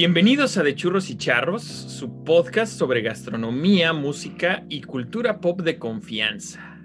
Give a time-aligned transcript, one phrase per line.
[0.00, 5.76] Bienvenidos a De Churros y Charros, su podcast sobre gastronomía, música y cultura pop de
[5.76, 6.80] confianza.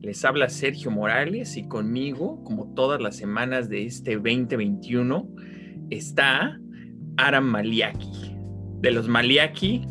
[0.00, 5.28] Les habla Sergio Morales y conmigo, como todas las semanas de este 2021,
[5.90, 6.58] está
[7.18, 8.34] Aram Maliaki,
[8.80, 9.82] de los Maliaki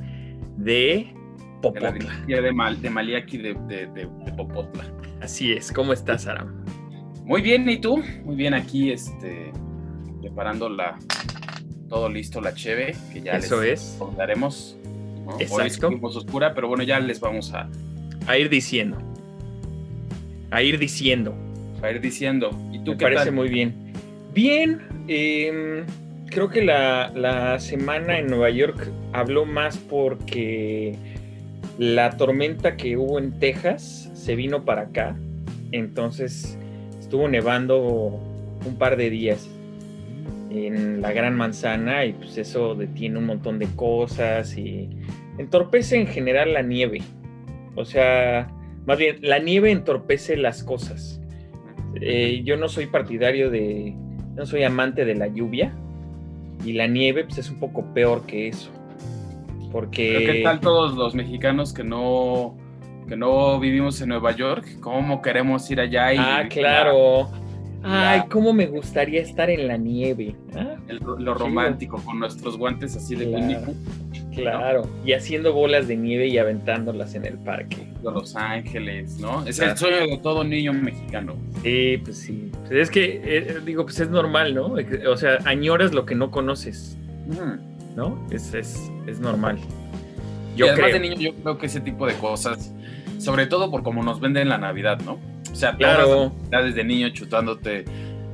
[0.57, 1.13] de
[1.61, 2.20] Popotla.
[2.25, 4.91] De, de, Mal, de Maliaki de, de, Popotla.
[5.21, 6.66] Así es, ¿cómo estás, Aram?
[7.25, 8.02] Muy bien, ¿y tú?
[8.23, 9.53] Muy bien aquí, este,
[10.20, 10.97] preparando la,
[11.89, 13.99] todo listo, la cheve, que ya Eso les es.
[14.17, 14.77] daremos.
[15.39, 15.88] Exacto.
[15.88, 17.70] Hoy oscura, pero bueno, ya les vamos a...
[18.27, 18.98] A ir diciendo.
[20.52, 21.35] A ir diciendo.
[21.81, 22.49] A ir diciendo.
[22.71, 23.34] ¿Y tú Me qué parece tal?
[23.34, 23.73] muy bien.
[24.34, 25.84] Bien, eh,
[26.27, 30.95] creo que la, la semana en Nueva York habló más porque
[31.77, 35.16] la tormenta que hubo en Texas se vino para acá.
[35.72, 36.58] Entonces
[36.99, 38.20] estuvo nevando
[38.66, 39.47] un par de días
[40.58, 44.89] en la Gran Manzana y pues eso detiene un montón de cosas y
[45.38, 47.02] entorpece en general la nieve.
[47.75, 48.47] O sea,
[48.86, 51.22] más bien, la nieve entorpece las cosas.
[52.02, 53.94] Eh, yo no soy partidario de,
[54.36, 55.73] no soy amante de la lluvia
[56.64, 58.72] y la nieve pues es un poco peor que eso.
[59.72, 60.16] Porque...
[60.19, 62.58] Pero ¿Qué tal todos los mexicanos que no,
[63.08, 64.80] que no vivimos en Nueva York?
[64.80, 66.14] ¿Cómo queremos ir allá?
[66.14, 67.30] Y Ah, claro.
[67.86, 70.36] Ay, cómo me gustaría estar en la nieve.
[70.55, 70.75] ¿ah?
[70.88, 73.73] El- lo romántico, con nuestros guantes así de Claro.
[74.33, 74.89] Claro.
[75.05, 77.78] Y haciendo bolas de nieve y aventándolas en el parque.
[78.03, 79.45] de Los Ángeles, ¿no?
[79.47, 79.72] Es Claro.
[79.72, 81.36] el sueño de todo niño mexicano.
[81.63, 82.52] Sí, pues sí.
[82.67, 84.75] Pues es que, eh, digo, pues es normal, ¿no?
[85.09, 86.97] O sea, añoras lo que no conoces,
[87.95, 88.19] ¿no?
[88.30, 89.58] Es, es, es normal.
[90.56, 91.02] Yo y además creo.
[91.02, 92.73] de niño yo creo que ese tipo de cosas,
[93.19, 95.17] sobre todo por cómo nos venden la Navidad, ¿no?
[95.56, 96.03] O sea, Claro.
[96.06, 97.86] todas las navidades de niño chutándote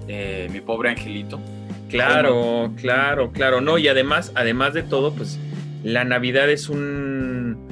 [0.08, 1.40] eh, mi pobre angelito.
[1.88, 3.62] Claro, claro, claro.
[3.62, 5.38] No, y además, además de todo, pues
[5.84, 7.68] la Navidad es un.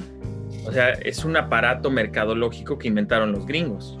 [0.64, 3.98] O sea, es un aparato mercadológico que inventaron los gringos.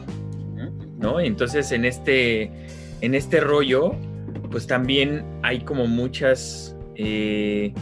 [0.98, 1.20] ¿no?
[1.20, 2.52] Y entonces en este,
[3.00, 3.96] en este rollo,
[4.52, 7.72] pues también hay como muchas eh,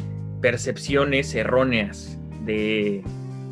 [0.40, 2.16] percepciones erróneas
[2.46, 3.02] de,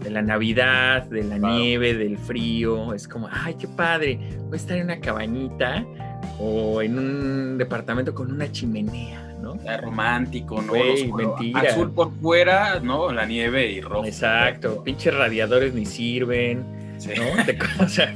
[0.06, 2.94] de la Navidad, de la nieve, del frío.
[2.94, 5.84] Es como, ay, qué padre, voy a estar en una cabañita
[6.38, 9.60] o en un departamento con una chimenea, ¿no?
[9.64, 10.68] Ya romántico, ¿no?
[10.68, 11.60] Güey, Los- mentira.
[11.60, 13.10] Azul por fuera, ¿no?
[13.10, 14.04] La nieve y rojo.
[14.04, 16.64] Exacto, pinches radiadores ni sirven.
[16.98, 17.10] Sí.
[17.16, 17.24] ¿no?
[17.84, 18.14] O sea,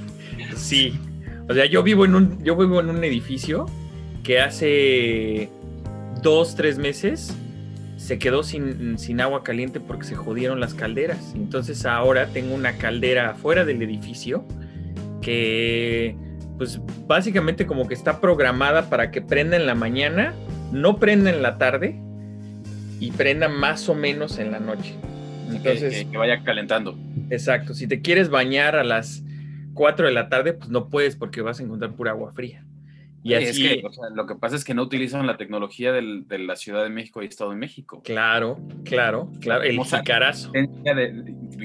[0.54, 0.96] sí.
[1.48, 3.66] O sea, yo vivo en un, yo vivo en un edificio
[4.22, 5.48] que hace
[6.22, 7.34] dos, tres meses
[8.10, 11.32] se quedó sin, sin agua caliente porque se jodieron las calderas.
[11.36, 14.44] Entonces ahora tengo una caldera afuera del edificio
[15.22, 16.16] que,
[16.58, 20.34] pues básicamente como que está programada para que prenda en la mañana,
[20.72, 22.00] no prenda en la tarde
[22.98, 24.96] y prenda más o menos en la noche.
[25.48, 26.98] Que- Entonces, que, que vaya calentando.
[27.30, 29.22] Exacto, si te quieres bañar a las
[29.74, 32.64] 4 de la tarde, pues no puedes porque vas a encontrar pura agua fría.
[33.22, 35.36] Y Sí, así, es que, o sea, lo que pasa es que no utilizan la
[35.36, 38.00] tecnología del- de la Ciudad de México y Estado de México.
[38.02, 40.52] claro, claro, claro, el jicarazo.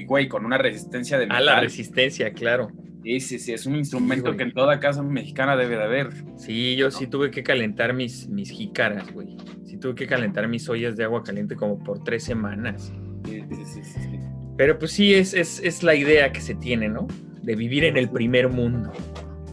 [0.05, 1.61] Güey, con una resistencia de A la metal.
[1.63, 2.67] resistencia, claro.
[3.03, 6.09] Sí, sí, sí, es un instrumento que en toda casa mexicana debe de haber.
[6.37, 6.91] Sí, yo ¿No?
[6.91, 9.37] sí tuve que calentar mis, mis jícaras, güey.
[9.63, 12.91] Sí tuve que calentar mis ollas de agua caliente como por tres semanas.
[13.25, 14.19] Sí, sí, sí, sí, sí.
[14.57, 17.07] Pero pues sí, es, es, es la idea que se tiene, ¿no?
[17.43, 18.91] De vivir en el primer mundo.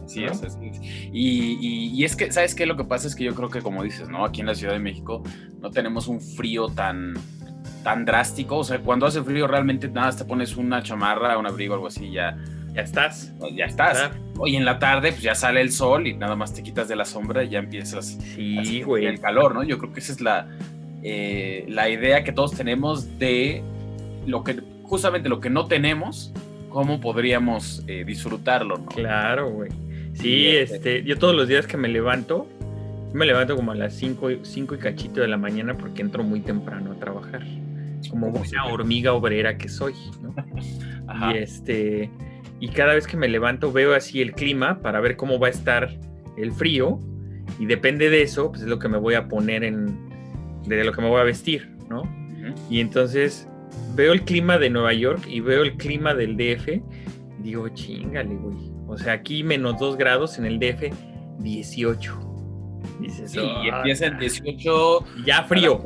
[0.05, 0.79] Así es, así es.
[0.81, 2.65] Y, y- y es que, ¿sabes qué?
[2.65, 4.25] Lo que pasa es que yo creo que, como dices, ¿no?
[4.25, 5.23] Aquí en la Ciudad de México
[5.61, 7.13] no tenemos un frío tan,
[7.83, 8.57] tan drástico.
[8.57, 12.11] O sea, cuando hace frío realmente nada, te pones una chamarra, un abrigo, algo así,
[12.11, 12.37] ya,
[12.73, 13.33] Ya estás.
[13.55, 14.11] ya estás.
[14.37, 16.95] Hoy en la tarde, pues ya sale el sol y nada más te quitas de
[16.95, 19.05] la sombra y ya empiezas Sí, güey.
[19.05, 19.63] el calor, ¿no?
[19.63, 20.47] Yo creo que esa es la,
[21.03, 23.61] eh, la idea que todos tenemos de
[24.25, 26.33] lo que, justamente lo que no tenemos,
[26.69, 28.85] cómo podríamos eh, disfrutarlo, ¿no?
[28.87, 29.69] Claro, güey.
[30.13, 32.47] Sí, este- yo todos los días que me levanto,
[33.13, 36.23] me levanto como a las 5 y, cinco y cachito de la mañana porque entro
[36.23, 37.43] muy temprano a trabajar.
[38.09, 40.33] Como buena hormiga obrera que soy, ¿no?
[41.07, 41.33] Ajá.
[41.33, 42.09] Y este,
[42.59, 45.49] y cada vez que me levanto veo así el clima para ver cómo va a
[45.51, 45.89] estar
[46.37, 46.99] el frío
[47.59, 49.87] y depende de eso, pues es lo que me voy a poner en,
[50.65, 52.03] de lo que me voy a vestir, ¿no?
[52.69, 53.47] Y entonces
[53.95, 56.81] veo el clima de Nueva York y veo el clima del DF y
[57.43, 58.72] digo, chingale, güey.
[58.93, 60.91] O sea, aquí menos 2 grados en el DF,
[61.39, 62.19] 18.
[62.99, 65.03] Dices, Sí, y "Ah, empieza en 18.
[65.25, 65.81] ya frío.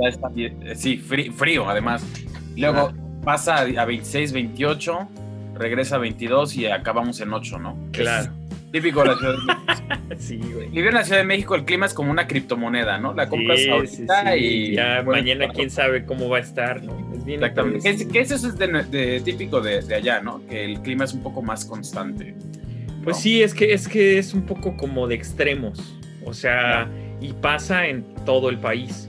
[0.75, 2.05] Sí, frí- frío, además.
[2.55, 2.91] Luego
[3.23, 5.07] pasa a 26, 28,
[5.55, 7.77] regresa a 22 y acabamos en 8, ¿no?
[7.91, 8.31] Claro.
[8.71, 10.15] Típico de la Ciudad de México.
[10.19, 10.67] sí, güey.
[10.69, 13.13] Vivir en la Ciudad de México, el clima es como una criptomoneda, ¿no?
[13.13, 14.75] La compras ahorita y.
[14.75, 16.93] Ya mañana quién sabe cómo va a estar, ¿no?
[17.15, 18.07] Es bien Exactamente.
[18.09, 20.45] Que, eso es de, típico de, allá, ¿no?
[20.47, 22.35] Que el clima es un poco más constante.
[23.07, 25.95] Pues sí, es que, es que es un poco como de extremos.
[26.25, 26.89] O sea,
[27.21, 29.07] y pasa en todo el país.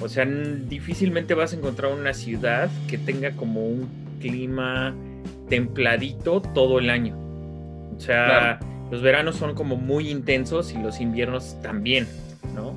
[0.00, 3.88] O sea, difícilmente vas a encontrar una ciudad que tenga como un
[4.20, 4.94] clima
[5.48, 7.16] templadito todo el año.
[7.96, 8.60] O sea,
[8.92, 12.06] los veranos son como muy intensos y los inviernos también,
[12.54, 12.76] ¿no?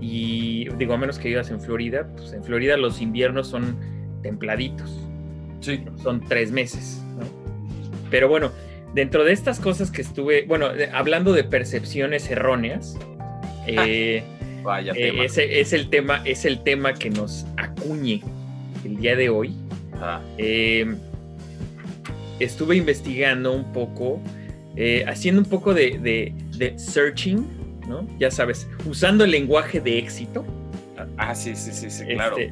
[0.00, 3.76] Y digo, a menos que vivas en Florida, pues en Florida los inviernos son
[4.24, 4.90] templaditos.
[5.60, 5.84] Sí.
[6.02, 7.24] Son tres meses, ¿no?
[8.10, 8.50] Pero bueno,
[8.94, 12.98] dentro de estas cosas que estuve, bueno, hablando de percepciones erróneas,
[13.66, 14.22] eh,
[14.62, 18.22] Vaya eh, ese es el tema, es el tema que nos acuñe
[18.84, 19.54] el día de hoy.
[20.38, 20.96] Eh,
[22.40, 24.20] estuve investigando un poco
[24.74, 26.32] eh, haciendo un poco de,
[26.76, 27.46] searching,
[27.88, 28.06] ¿no?
[28.18, 30.44] Ya sabes, usando el lenguaje de éxito.
[31.16, 32.38] Ah, sí, sí, sí, sí claro.
[32.38, 32.50] Este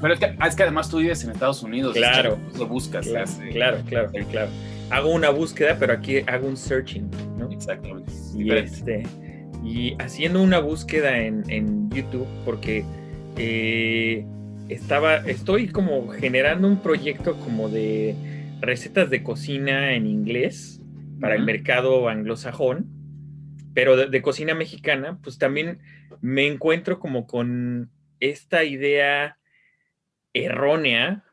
[0.00, 1.94] pero ah, es que, además tú vives en Estados Unidos.
[1.94, 2.38] Claro.
[2.56, 3.06] lo buscas.
[3.06, 4.50] Claro, claro, claro,
[4.92, 7.50] Hago una búsqueda, pero aquí hago un searching, ¿no?
[7.50, 8.12] Exactamente.
[8.36, 9.02] Y, este,
[9.64, 12.84] y haciendo una búsqueda en, YouTube, porque
[13.38, 14.26] eh,
[14.68, 18.14] estaba, estoy como generando un proyecto como de
[18.60, 20.82] recetas de cocina en inglés
[21.22, 22.86] para el mercado anglosajón,
[23.72, 25.78] pero de, cocina mexicana, pues también
[26.20, 27.90] me encuentro como con
[28.20, 29.38] esta idea
[30.34, 31.24] errónea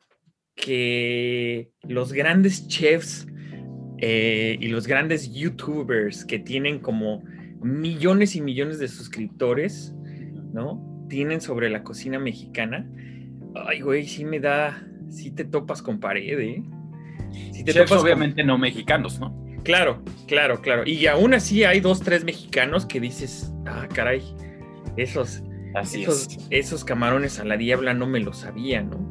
[0.55, 3.27] que los grandes chefs
[4.01, 7.23] eh, y los grandes youtubers que tienen como
[7.61, 9.93] millones y millones de suscriptores,
[10.53, 11.05] ¿no?
[11.09, 12.89] Tienen sobre la cocina mexicana.
[13.55, 16.63] Ay, güey, sí me da, sí te topas con pared, ¿eh?
[17.51, 19.37] Sí te topas obviamente no mexicanos, ¿no?
[19.63, 20.83] Claro, claro, claro.
[20.85, 24.21] Y aún así hay dos, tres mexicanos que dices, ah, caray,
[24.95, 25.43] esos,
[26.49, 29.09] esos, camarones a la diabla no me lo sabía, ¿no?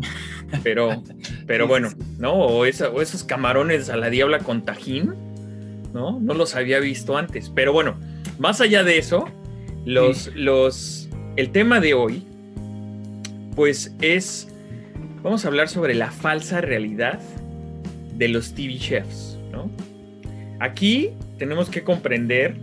[0.62, 1.02] Pero,
[1.46, 2.34] pero bueno, ¿no?
[2.34, 5.14] O, esos camarones a la diabla con tajín,
[5.92, 6.18] ¿no?
[6.20, 7.50] No los había visto antes.
[7.54, 7.96] Pero bueno,
[8.38, 9.26] más allá de eso,
[9.84, 12.24] los, los, el tema de hoy,
[13.54, 14.48] pues es,
[15.22, 17.20] vamos a hablar sobre la falsa realidad
[18.16, 19.70] de los TV chefs, ¿no?
[20.60, 22.56] Aquí tenemos que comprender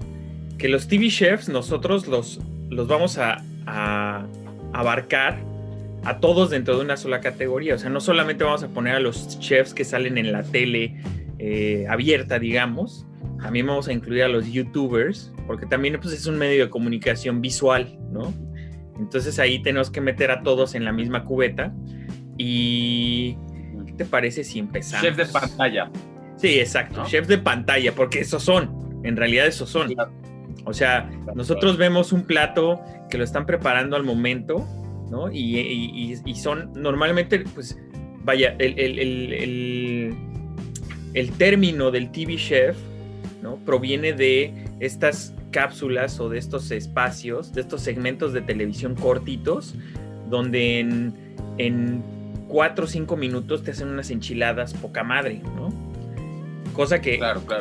[0.57, 5.43] que los TV chefs nosotros los, los vamos a, abarcar
[6.03, 7.75] a todos dentro de una sola categoría.
[7.75, 11.01] O sea, no solamente vamos a poner a los chefs que salen en la tele
[11.39, 13.05] eh, abierta, digamos,
[13.41, 17.41] también vamos a incluir a los youtubers, porque también pues, es un medio de comunicación
[17.41, 18.33] visual, ¿no?
[18.97, 21.71] Entonces ahí tenemos que meter a todos en la misma cubeta.
[22.37, 23.37] ¿Y
[23.85, 25.05] qué te parece si empezamos?
[25.05, 25.91] Chef de pantalla.
[26.37, 29.93] Sí, exacto, chefs de pantalla, porque esos son, en realidad esos son.
[30.65, 34.67] O sea, nosotros vemos un plato que lo están preparando al momento,
[35.09, 35.31] ¿no?
[35.31, 37.77] Y, son normalmente, pues,
[38.23, 38.79] vaya, el,
[41.13, 42.75] el, término del TV chef,
[43.43, 43.57] ¿no?
[43.57, 49.75] Proviene de estas cápsulas o de estos espacios, de estos segmentos de televisión cortitos,
[50.29, 51.13] donde en,
[51.59, 52.03] en
[52.47, 55.84] cuatro o cinco minutos te hacen unas enchiladas poca madre, ¿no?
[56.75, 57.19] Cosa que,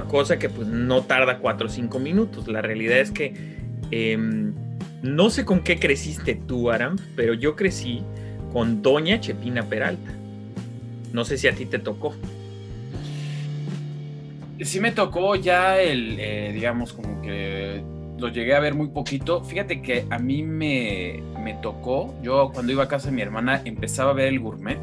[0.08, 2.48] Cosa que pues no tarda 4 o 5 minutos.
[2.48, 3.32] La realidad es que
[3.92, 4.52] em,
[5.02, 8.02] no sé con qué creciste tú, Aram, pero yo crecí
[8.52, 10.12] con Doña Chepina Peralta.
[11.12, 12.14] No sé si a ti te tocó.
[14.60, 17.82] Sí me tocó ya el, eh, digamos, como que
[18.18, 19.44] lo llegué a ver muy poquito.
[19.44, 23.62] Fíjate que a mí me, me, tocó, yo cuando iba a casa de mi hermana
[23.64, 24.80] empezaba a ver el gourmet.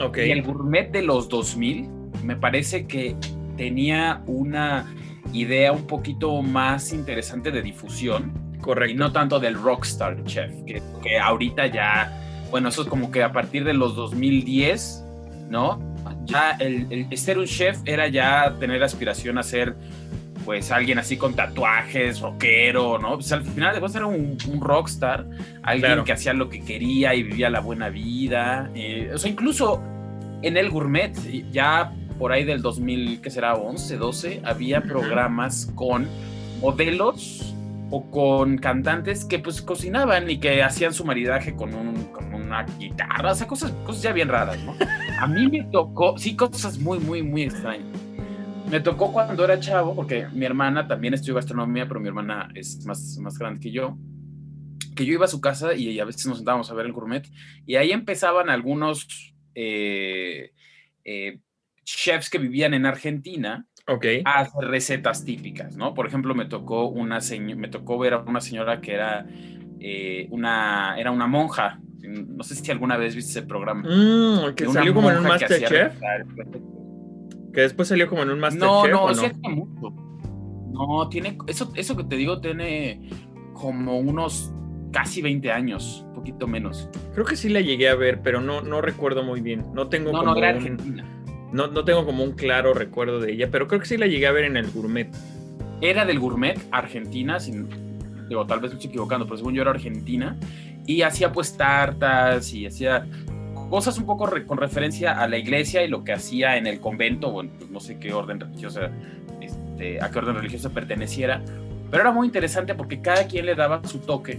[0.00, 0.28] Okay.
[0.28, 1.88] Y el gourmet de los 2000
[2.22, 3.16] me parece que
[3.56, 4.86] tenía una
[5.32, 8.32] idea un poquito más interesante de difusión.
[8.60, 8.94] Correcto.
[8.94, 13.22] Y no tanto del rockstar chef, que, que ahorita ya, bueno, eso es como que
[13.22, 15.04] a partir de los 2010,
[15.50, 15.80] ¿no?
[16.24, 19.76] Ya el, ser un chef era ya tener aspiración a ser
[20.44, 23.14] pues alguien así con tatuajes, rockero, ¿no?
[23.14, 25.26] Pues al final después era un, un rockstar,
[25.62, 28.70] alguien que hacía lo que quería y vivía la buena vida.
[28.74, 29.82] Eh, o sea, incluso
[30.42, 31.12] en el gourmet
[31.50, 36.06] ya por ahí del 2000, que será 11, 12, había programas con
[36.60, 37.54] modelos
[37.90, 42.64] o con cantantes que pues cocinaban y que hacían su maridaje con, un, con una
[42.64, 44.74] guitarra, o sea, cosas, cosas ya bien raras, ¿no?
[45.20, 47.86] A mí me tocó, sí, cosas muy, muy, muy extrañas.
[48.70, 52.84] Me tocó cuando era chavo, porque mi hermana también estudió gastronomía, pero mi hermana es
[52.84, 53.96] más, más grande que yo,
[54.96, 57.28] que yo iba a su casa y a veces nos sentábamos a ver el gourmet,
[57.66, 59.34] y ahí empezaban algunos...
[59.54, 60.50] Eh,
[61.04, 61.38] eh,
[61.86, 64.04] chefs que vivían en Argentina Ok.
[64.24, 65.94] a hacer recetas típicas, ¿no?
[65.94, 67.20] Por ejemplo, me tocó, una
[67.56, 69.24] me tocó ver a una señora que era,
[69.80, 71.80] eh, una, era una monja.
[72.02, 73.82] No sé si alguna vez viste ese programa.
[73.88, 75.94] Mm, que salió como en un que Masterchef.
[77.54, 78.68] Que después salió como en un Masterchef.
[78.68, 79.94] No, no, ¿o hace mucho.
[80.72, 83.08] No, tiene, eso, eso que te digo tiene
[83.54, 84.52] como unos
[84.92, 86.90] casi 20 años, un poquito menos.
[87.14, 89.64] Creo que sí la llegué a ver, pero no, no recuerdo muy bien.
[89.72, 91.12] No tengo No, como no, era un- argentina.
[91.56, 94.26] No, no tengo como un claro recuerdo de ella, pero creo que sí la llegué
[94.26, 95.08] a ver en el gourmet.
[95.80, 97.38] Era del gourmet, Argentina,
[98.28, 100.36] digo, tal vez me estoy equivocando, pero según yo era argentina,
[100.86, 103.06] y hacía pues tartas y hacía
[103.70, 107.28] cosas un poco con referencia a la iglesia y lo que hacía en el convento,
[107.28, 108.90] o en, pues, no sé qué orden religiosa,
[109.40, 111.42] este, a qué orden religiosa perteneciera,
[111.90, 114.38] pero era muy interesante porque cada quien le daba su toque,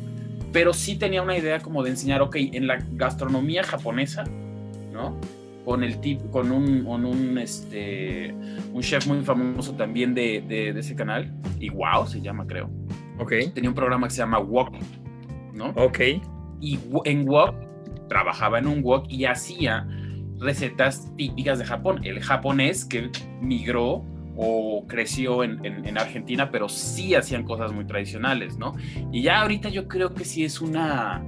[0.53, 4.23] pero sí tenía una idea como de enseñar, ok, en la gastronomía japonesa,
[4.93, 5.19] ¿no?
[5.67, 8.33] Con el tip, con un, con un, este,
[8.71, 12.69] un chef muy famoso también de, de- de ese canal, y wow, se llama creo.
[13.19, 13.33] Ok.
[13.53, 14.71] Tenía un programa que se llama Wok,
[15.53, 15.71] ¿no?
[15.75, 15.99] Ok.
[16.61, 17.53] Y en Wok
[18.07, 19.85] trabajaba en un Wok y hacía
[20.39, 21.99] recetas típicas de Japón.
[22.05, 23.09] El japonés que
[23.41, 24.05] migró
[24.37, 28.73] o creció en, en- en Argentina, pero sí hacían cosas muy tradicionales, ¿no?
[29.11, 31.21] Y ya ahorita yo creo que sí es una...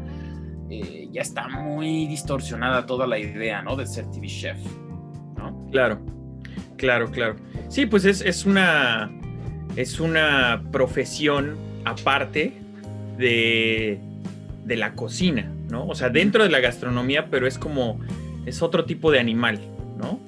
[0.69, 3.75] eh, ya está muy distorsionada toda la idea, ¿no?
[3.75, 4.57] De ser TV chef,
[5.37, 5.67] ¿no?
[5.71, 5.99] Claro.
[6.77, 7.35] Claro, claro.
[7.67, 9.11] Sí, pues es, es una.
[9.75, 12.53] Es una profesión aparte
[13.17, 13.99] de,
[14.65, 15.87] de la cocina, ¿no?
[15.87, 17.99] O sea, dentro de la gastronomía, pero es como.
[18.45, 19.59] Es otro tipo de animal,
[19.97, 20.19] ¿no?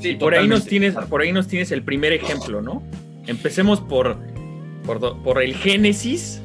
[0.00, 2.82] Sí, por ahí nos tienes, por ahí nos tienes el primer ejemplo, ¿no?
[3.26, 4.18] Empecemos por,
[4.84, 6.42] por, por el génesis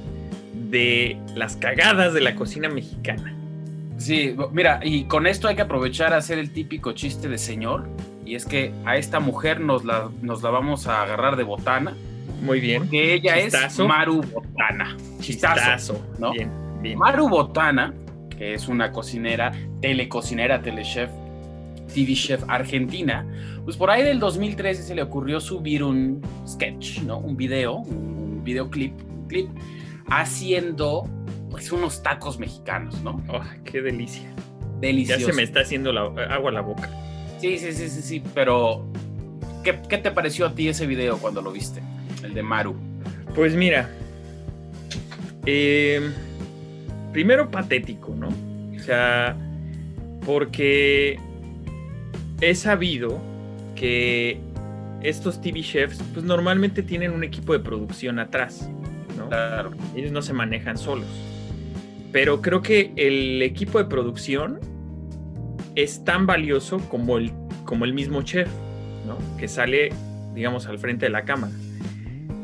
[0.71, 3.35] de las cagadas de la cocina mexicana.
[3.97, 7.87] Sí, mira, y con esto hay que aprovechar a hacer el típico chiste de señor,
[8.25, 11.93] y es que a esta mujer nos la, nos la vamos a agarrar de botana,
[12.41, 12.89] Muy bien.
[12.89, 13.83] que ella Chistazo.
[13.83, 14.97] es Maru Botana.
[15.19, 15.53] Chistazo.
[15.59, 16.05] Chistazo.
[16.17, 16.31] ¿no?
[16.31, 16.49] Bien,
[16.81, 16.97] bien.
[16.97, 17.93] Maru Botana,
[18.35, 19.51] que es una cocinera,
[19.81, 21.11] telecocinera, telechef,
[21.93, 23.25] TV chef argentina,
[23.65, 27.19] pues por ahí del 2013 se le ocurrió subir un sketch, ¿no?
[27.19, 29.49] Un video, un videoclip, un clip,
[30.07, 31.09] haciendo
[31.49, 33.23] pues unos tacos mexicanos, ¿no?
[33.27, 34.29] Oh, qué delicia.
[34.29, 35.27] Ya Deliciosos.
[35.27, 36.01] se me está haciendo la,
[36.33, 36.89] agua a la boca.
[37.39, 38.87] Sí, sí, sí, sí, sí, pero
[39.63, 41.81] ¿qué, qué te pareció a ti ese video cuando lo viste?
[42.23, 42.75] El de Maru.
[43.35, 43.89] Pues mira,
[45.45, 46.11] eh,
[47.11, 48.29] primero patético, ¿no?
[48.75, 49.35] O sea,
[50.25, 51.19] porque
[52.41, 53.21] he sabido
[53.75, 54.39] que
[55.01, 58.69] estos TV chefs, pues normalmente tienen un equipo de producción atrás,
[59.29, 59.71] Claro.
[59.95, 61.07] Ellos no se manejan solos.
[62.11, 64.59] Pero creo que el equipo de producción
[65.75, 68.49] es tan valioso como el, mismo chef,
[69.07, 69.17] ¿no?
[69.37, 69.89] Que sale,
[70.33, 71.53] digamos, al frente de la cámara.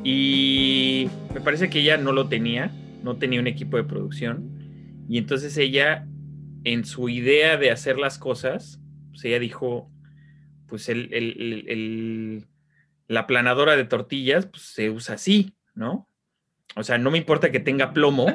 [0.04, 2.72] Y me parece que ella no lo tenía,
[3.04, 4.50] no tenía un equipo de producción.
[5.10, 6.08] Y entonces ella,
[6.64, 8.80] en su idea de hacer las cosas,
[9.10, 9.92] pues ella dijo,
[10.68, 12.46] pues el-
[13.08, 16.08] la planadora de tortillas pues, se usa así, ¿no?
[16.78, 18.28] O sea, no me importa que tenga plomo,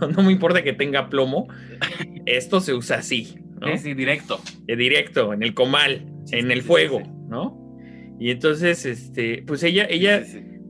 [0.00, 1.48] no, no me importa que tenga plomo,
[2.26, 3.68] esto se usa así, ¿no?
[3.72, 4.40] Sí, sí, directo.
[4.66, 7.02] de directo, en el comal, Sí, en el fuego.
[7.28, 7.56] ¿no?
[8.18, 10.22] Y entonces, este, pues ella, ella,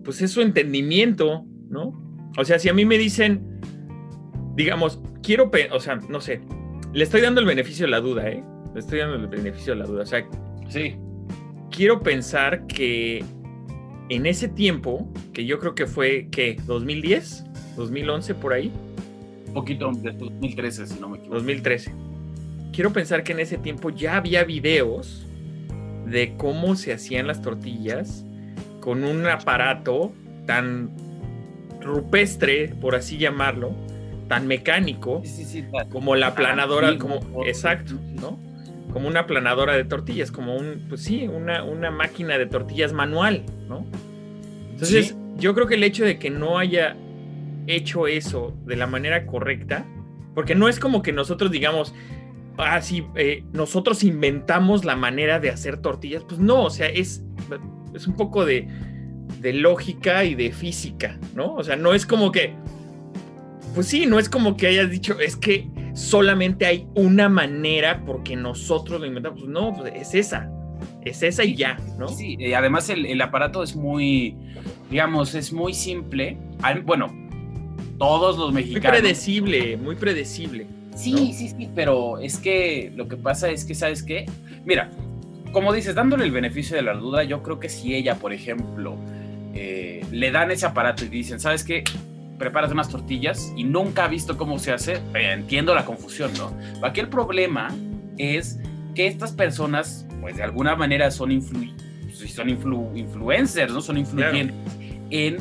[0.05, 2.31] pues es su entendimiento, ¿no?
[2.39, 3.61] O sea, si a mí me dicen,
[4.55, 6.41] digamos, quiero, o sea, no sé,
[6.93, 8.45] le estoy dando el beneficio de la duda, ¿eh?
[8.73, 10.03] Le estoy dando el beneficio de la duda.
[10.03, 10.25] O sea,
[10.69, 10.95] Sí,
[11.73, 13.25] quiero pensar que
[14.11, 16.57] en ese tiempo, que yo creo que fue, ¿qué?
[16.67, 17.45] ¿2010?
[17.77, 18.71] ¿2011 por ahí?
[19.47, 21.37] un poquito de 2013, si no me equivoco.
[21.39, 21.93] 2013.
[22.73, 25.27] Quiero pensar que en ese tiempo ya había videos
[26.07, 28.25] de cómo se hacían las tortillas
[28.81, 30.13] con un aparato
[30.47, 30.91] tan
[31.81, 33.73] rupestre, por así llamarlo,
[34.29, 35.65] tan mecánico, Sí, sí, sí.
[35.73, 37.95] ta- como la planadora, antiguo, como exacto.
[38.21, 38.39] ¿no?
[38.93, 43.45] Como una planadora de tortillas, como un, pues sí, una, una máquina de tortillas manual,
[43.69, 43.87] ¿no?
[44.73, 45.17] Entonces, Sí.
[45.39, 46.97] yo creo que el hecho de que no haya
[47.67, 49.85] hecho eso de la manera correcta,
[50.35, 51.95] porque no es como que nosotros digamos,
[52.59, 57.23] ah, sí, eh, nosotros inventamos la manera de hacer tortillas, pues no, o sea, es,
[57.95, 58.67] es un poco de,
[59.41, 61.55] de lógica y de física, ¿no?
[61.55, 62.55] O sea, no es como que,
[63.75, 68.37] pues sí, no es como que hayas dicho, es que solamente hay una manera porque
[68.37, 70.51] nosotros lo inventamos, Pues no, pues es esa,
[71.05, 72.09] es esa y ya, ¿no?
[72.09, 74.37] Sí, y además el, el aparato es muy,
[74.91, 76.37] digamos, es muy simple.
[76.85, 77.07] Bueno,
[77.99, 79.01] todos los Muy mexicanos.
[79.01, 80.67] predecible, muy predecible.
[80.95, 81.19] Sí, ¿no?
[81.19, 84.27] sí, sí, pero es que lo que pasa es que, ¿sabes qué?
[84.65, 84.91] Mira,
[85.53, 88.97] como dices, dándole el beneficio de la duda, yo creo que si ella, por ejemplo,
[89.55, 91.85] eh, le dan ese aparato y dicen, ¿sabes qué?
[92.41, 96.57] Preparas unas tortillas y nunca ha visto cómo se hace, eh, entiendo la confusión, ¿no?
[96.83, 97.69] Aquí el problema
[98.17, 98.59] es
[98.95, 101.71] que estas personas, pues de alguna manera son, influ
[102.27, 103.83] son influencers, ¿no?
[103.83, 104.57] Son influyentes
[105.11, 105.37] en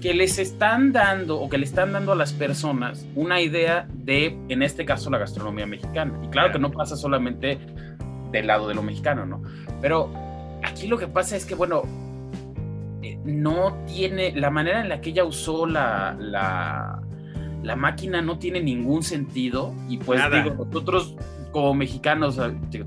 [0.00, 4.38] que les están dando o que le están dando a las personas una idea de,
[4.48, 6.20] en este caso, la gastronomía mexicana.
[6.22, 7.58] Y claro que no pasa solamente
[8.30, 9.42] del lado de lo mexicano, ¿no?
[9.80, 10.12] Pero
[10.62, 11.82] aquí lo que pasa es que, bueno,
[13.24, 17.02] no tiene, la manera en la que ella usó la, la,
[17.62, 21.16] la máquina no tiene ningún sentido y pues digo, nosotros
[21.52, 22.38] como mexicanos,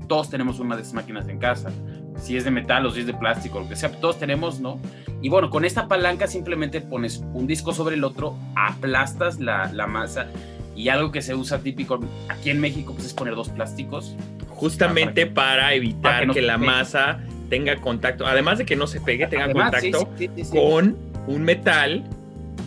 [0.06, 1.70] todos tenemos una de esas máquinas en casa,
[2.16, 4.78] si es de metal o si es de plástico, lo que sea, todos tenemos, ¿no?
[5.20, 9.86] Y bueno, con esta palanca simplemente pones un disco sobre el otro, aplastas la, la
[9.86, 10.28] masa
[10.74, 14.16] y algo que se usa típico aquí en México pues es poner dos plásticos.
[14.48, 17.20] Justamente para, evitar que, la masa
[17.52, 20.08] tenga contacto, además de que no se pegue, tenga contacto
[20.50, 22.02] con un metal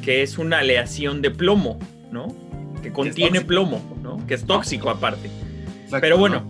[0.04, 1.80] que es una aleación de plomo,
[2.12, 2.28] ¿no?
[2.84, 4.24] Que contiene plomo, ¿no?
[4.28, 5.32] Que es tóxico aparte.
[6.00, 6.46] Pero bueno,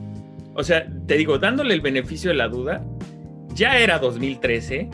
[0.53, 2.83] o sea, te digo, dándole el beneficio de la duda,
[3.53, 4.89] ya era 2013,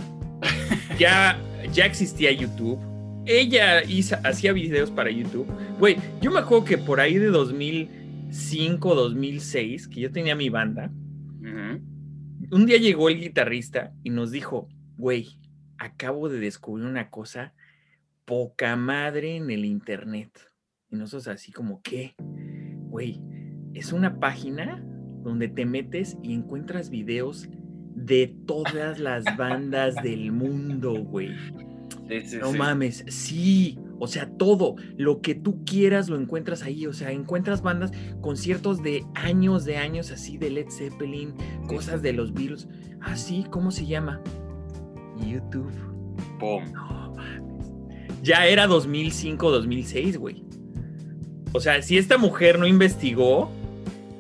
[1.00, 1.36] ya,
[1.74, 2.78] ya existía YouTube,
[3.26, 3.82] ella
[4.24, 5.48] hacía videos para YouTube.
[5.80, 10.92] Güey, yo me acuerdo que por ahí de 2005, 2006, que yo tenía mi banda,
[12.52, 14.68] un día llegó el guitarrista y nos dijo,
[14.98, 15.40] güey,
[15.78, 17.54] acabo de descubrir una cosa
[18.26, 20.32] poca madre en el internet.
[20.90, 22.14] Y nosotros así como, ¿qué?
[22.90, 23.22] Güey,
[23.74, 24.86] es una página
[25.24, 27.48] donde te metes y encuentras videos
[27.96, 31.32] de todas las bandas del mundo, güey.
[32.40, 37.12] no mames, sí, o sea, todo, lo que tú quieras lo encuentras ahí, o sea,
[37.12, 41.36] encuentras bandas, conciertos de años, de años así, de Led Zeppelin,
[41.68, 42.68] cosas de los Beatles.
[43.00, 44.20] Ah, sí, ¿cómo se llama?
[45.24, 45.72] YouTube.
[46.40, 47.72] No mames.
[48.24, 50.44] Ya era 2005, 2006, güey.
[51.52, 53.52] O sea, si esta mujer no investigó,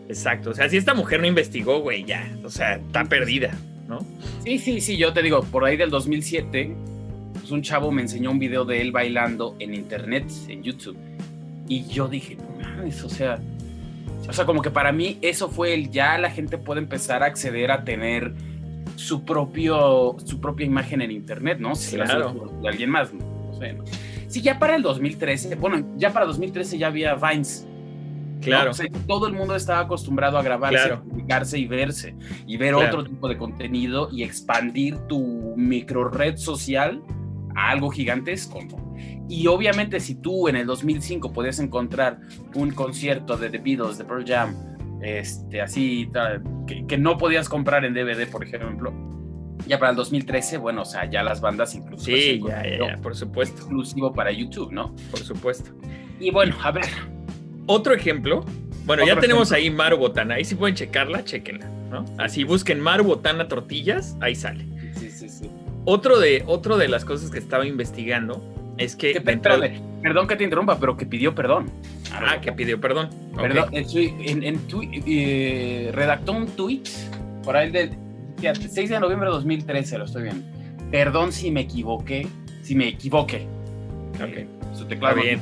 [0.07, 4.05] exacto, o sea, si esta mujer no investigó, güey, ya, o sea, está perdida, ¿no?
[4.43, 6.75] Sí, sí, sí, yo te digo, por ahí del 2007,
[7.51, 10.97] pues un chavo me enseñó un video de él bailando en internet, en YouTube,
[11.67, 13.39] y yo dije, mames, o sea,
[14.25, 17.25] o sea, como que para mí eso fue el ya la gente puede empezar a
[17.25, 18.33] acceder a tener
[18.95, 21.75] su propio su propia imagen en internet, ¿no?
[21.75, 22.53] Si claro.
[22.61, 23.25] de alguien más, no.
[24.27, 27.67] Sí, ya para el 2013, bueno, ya para 2013 ya había Vines.
[28.41, 28.71] Claro.
[29.07, 32.15] todo el mundo estaba acostumbrado a grabarse, publicarse y verse,
[32.47, 37.03] y ver otro tipo de contenido y expandir tu micro red social
[37.55, 38.59] a algo gigantesco.
[39.29, 42.19] Y obviamente si tú en el 2005 podías encontrar
[42.55, 44.55] un concierto de The Beatles, de Pearl Jam,
[45.01, 46.09] este, así,
[46.67, 48.93] que, que no podías comprar en DVD, por ejemplo,
[49.67, 52.05] ya para el 2013, bueno, o sea, ya las bandas incluso.
[52.05, 53.57] Sí, ya, ya, por supuesto.
[53.57, 54.95] Exclusivo para YouTube, ¿no?
[55.11, 55.71] Por supuesto.
[56.19, 56.85] Y bueno, a ver.
[57.67, 58.43] Otro ejemplo.
[58.85, 60.35] Bueno, ya tenemos ahí Maru Botana.
[60.35, 62.05] Ahí si pueden checarla, chequenla, ¿no?
[62.17, 64.65] Así busquen Maru Botana Tortillas, ahí sale.
[64.95, 65.49] Sí, sí, sí.
[65.85, 68.43] Otro de, otro de las cosas que estaba investigando
[68.77, 69.19] es que.
[70.01, 71.69] Perdón que te interrumpa, pero que pidió perdón.
[72.11, 73.09] Ah, que pidió perdón.
[73.35, 74.59] Perdón, en, en,
[75.07, 76.83] eh, redactó un tweet
[77.43, 77.91] por ahí del
[78.41, 80.43] 6 de noviembre de 2013, lo estoy viendo.
[80.89, 82.27] Perdón si me equivoqué,
[82.63, 83.47] si me equivoqué.
[84.15, 85.21] Ok, su teclado.
[85.21, 85.39] bien.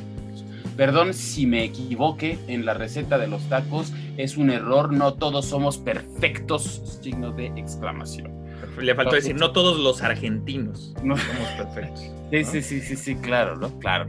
[0.76, 5.46] Perdón si me equivoqué en la receta de los tacos, es un error, no todos
[5.46, 8.39] somos perfectos, signo de exclamación.
[8.80, 12.12] Le faltó decir, no todos los argentinos no somos perfectos.
[12.32, 13.78] Sí, sí, sí, sí, sí, claro, ¿no?
[13.80, 14.08] Claro.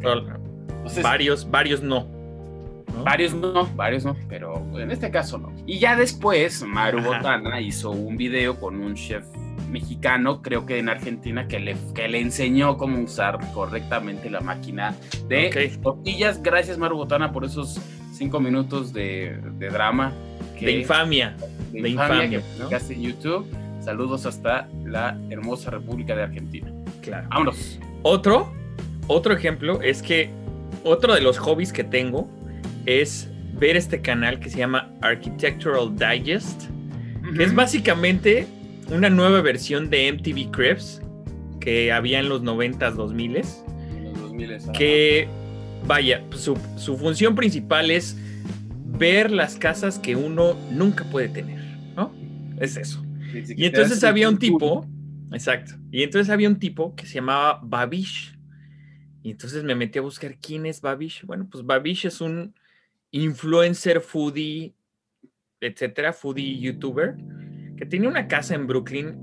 [1.02, 2.06] varios, varios no.
[3.04, 5.52] Varios no, varios no, pero en este caso no.
[5.66, 9.24] Y ya después, Maru Botana hizo un video con un chef
[9.70, 14.94] mexicano, creo que en Argentina, que le, que le enseñó cómo usar correctamente la máquina
[15.28, 16.42] de tortillas.
[16.42, 17.80] Gracias, Maru Botana, por esos
[18.12, 20.12] cinco minutos de, drama.
[20.60, 21.36] de infamia.
[21.72, 23.46] De, infamia, que en YouTube.
[23.80, 26.70] Saludos hasta la hermosa República de Argentina.
[27.00, 27.28] Claro.
[27.30, 27.78] Vámonos.
[28.02, 28.52] Otro,
[29.06, 30.30] otro ejemplo es que
[30.84, 32.28] otro de los hobbies que tengo
[32.86, 36.64] es ver este canal que se llama Architectural Digest,
[37.36, 38.46] que es básicamente
[38.90, 41.02] una nueva versión de MTV Cribs
[41.60, 44.72] que había en los 90s, 2000s.
[44.72, 45.28] Que,
[45.86, 48.16] vaya, su, su, función principal es
[48.86, 51.58] ver las casas que uno nunca puede tener,
[51.94, 52.10] ¿no?
[52.58, 53.04] Es eso.
[53.34, 54.86] Y entonces había un tipo,
[55.32, 58.36] exacto, y entonces había un tipo que se llamaba Babish.
[59.22, 61.26] Y entonces me metí a buscar quién es Babish.
[61.26, 62.54] Bueno, pues Babish es un
[63.10, 64.74] influencer, foodie,
[65.60, 67.16] etcétera, foodie youtuber,
[67.76, 69.14] que tenía una casa en Brooklyn,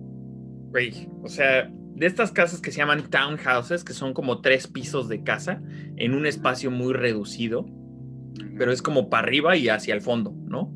[0.69, 5.07] güey, o sea, de estas casas que se llaman townhouses, que son como tres pisos
[5.07, 5.61] de casa
[5.95, 7.65] en un espacio muy reducido,
[8.57, 10.71] pero es como para arriba y hacia el fondo, ¿no?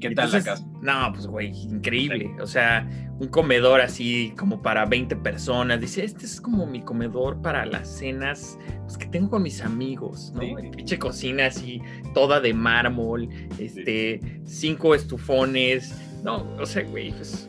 [0.00, 0.64] ¿Y qué tal la casa?
[0.80, 2.30] No, pues güey, increíble.
[2.40, 5.78] O sea, un comedor así como para 20 personas.
[5.78, 10.32] Dice, este es como mi comedor para las cenas pues, que tengo con mis amigos,
[10.34, 10.40] ¿no?
[10.70, 11.82] Pinche cocina así,
[12.14, 15.94] toda de mármol, este, cinco estufones.
[16.24, 17.46] No, o sea, güey, pues,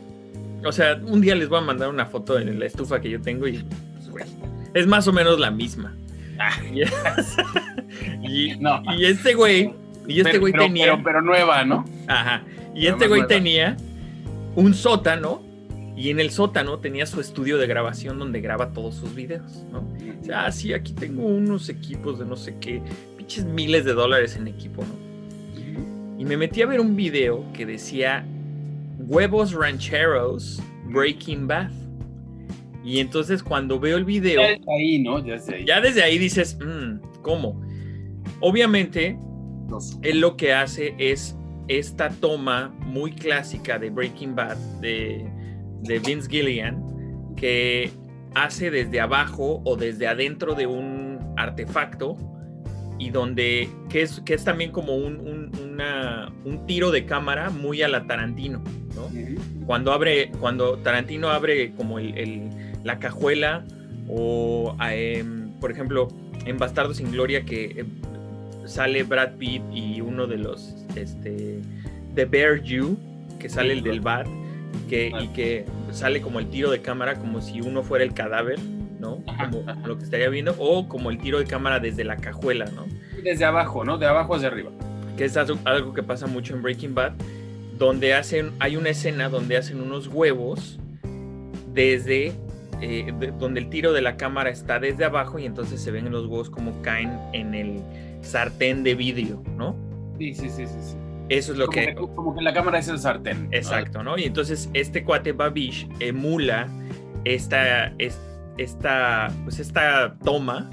[0.62, 3.20] o sea, un día les voy a mandar una foto de la estufa que yo
[3.22, 4.24] tengo y, pues, güey,
[4.74, 5.96] es más o menos la misma.
[6.38, 6.52] Ah.
[8.22, 8.52] y,
[8.98, 9.72] y este güey
[10.06, 11.00] y este güey tenía.
[11.02, 11.84] Pero, nueva, ¿no?
[12.06, 12.42] Ajá.
[12.74, 13.76] Y este güey tenía
[14.56, 15.42] un sótano
[15.96, 19.80] y en el sótano tenía su estudio de grabación donde graba todos sus videos, ¿no?
[20.20, 22.82] O sea, ah, sí, aquí tengo unos equipos de no sé qué,
[23.16, 25.02] pinches miles de dólares en equipo, ¿no?
[26.18, 28.24] Y me metí a ver un video que decía
[28.98, 31.70] huevos rancheros Breaking Bad.
[32.84, 34.40] Y entonces cuando veo el video...
[34.40, 35.24] Ya desde ahí, ¿no?
[35.24, 35.64] Ya desde ahí.
[35.64, 37.60] Ya desde ahí dices, mm, ¿cómo?
[38.40, 39.18] Obviamente
[40.02, 41.36] él lo que hace es
[41.68, 45.24] esta toma muy clásica de Breaking Bad de,
[46.04, 47.90] Vince Gillian, que
[48.34, 52.16] hace desde abajo o desde adentro de un artefacto
[52.98, 55.50] y donde, que es, que es también como un,
[56.44, 58.62] un, tiro de cámara muy a la Tarantino,
[59.66, 62.50] Cuando abre, cuando Tarantino abre como el,
[62.84, 63.64] la cajuela
[64.08, 66.08] o, em, por ejemplo,
[66.44, 67.86] en Bastardo sin Gloria que em,
[68.66, 71.60] sale Brad Pitt y uno de los, este,
[72.14, 72.98] The Bear You,
[73.38, 74.26] que sale el del bar,
[74.88, 78.58] que, y que sale como el tiro de cámara, como si uno fuera el cadáver,
[78.98, 79.22] ¿no?
[79.24, 82.86] Como lo que estaría viendo, o como el tiro de cámara desde la cajuela, ¿no?
[83.22, 83.98] Desde abajo, ¿no?
[83.98, 84.70] De abajo hacia arriba.
[85.16, 87.12] Que es algo que pasa mucho en Breaking Bad,
[87.78, 90.78] donde hacen, hay una escena donde hacen unos huevos
[91.74, 92.32] desde
[92.82, 96.26] eh, donde el tiro de la cámara está desde abajo y entonces se ven los
[96.26, 97.80] huevos como caen en el
[98.22, 99.76] sartén de vidrio, ¿no?
[100.18, 100.96] Sí, sí, sí, sí.
[101.28, 101.94] Eso es lo que...
[101.94, 103.48] Como que la cámara es el sartén.
[103.52, 104.18] Exacto, ¿no?
[104.18, 106.68] Y entonces este cuate Babish emula
[107.24, 107.94] esta,
[108.58, 110.68] esta, pues esta toma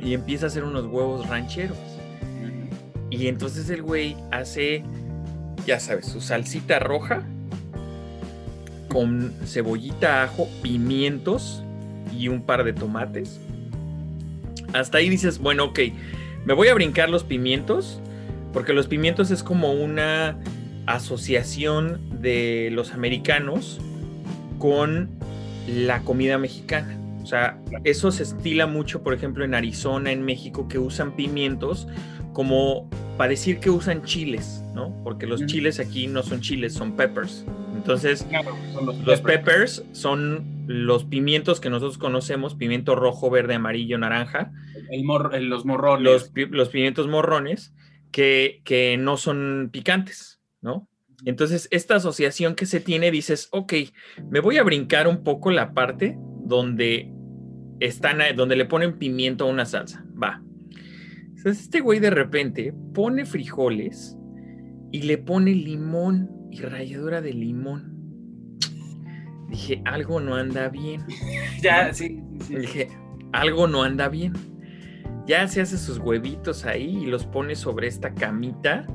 [0.00, 1.78] y empieza a hacer unos huevos rancheros.
[3.10, 4.84] Y entonces el güey hace,
[5.66, 7.26] ya sabes, su salsita roja
[8.94, 11.64] con cebollita, ajo, pimientos
[12.16, 13.40] y un par de tomates.
[14.72, 15.80] Hasta ahí dices, bueno, ok,
[16.44, 17.98] me voy a brincar los pimientos,
[18.52, 20.38] porque los pimientos es como una
[20.86, 23.80] asociación de los americanos
[24.60, 25.10] con
[25.66, 26.96] la comida mexicana.
[27.20, 31.88] O sea, eso se estila mucho, por ejemplo, en Arizona, en México, que usan pimientos
[32.34, 34.94] como para decir que usan chiles, ¿no?
[35.02, 37.46] Porque los chiles aquí no son chiles, son peppers.
[37.74, 38.26] Entonces,
[39.04, 39.84] los, peppers.
[39.92, 44.52] son los pimientos que nosotros conocemos, pimiento rojo, verde, amarillo, naranja.
[44.90, 46.32] los morrones.
[46.50, 47.74] Los, pimientos morrones
[48.10, 50.88] que, que, no son picantes, ¿no?
[51.24, 53.74] Entonces, esta asociación que se tiene, dices, ok,
[54.30, 57.10] me voy a brincar un poco la parte donde
[57.80, 60.04] están, donde le ponen pimiento a una salsa.
[60.20, 60.43] Va.
[61.44, 64.16] Entonces, este güey de repente pone frijoles
[64.90, 68.56] y le pone limón y ralladura de limón.
[69.50, 71.04] Dije, algo no anda bien.
[71.62, 72.88] ya, sí, Dije,
[73.32, 74.32] algo no anda bien.
[75.26, 78.86] Ya se hace sus huevitos ahí y los pone sobre esta camita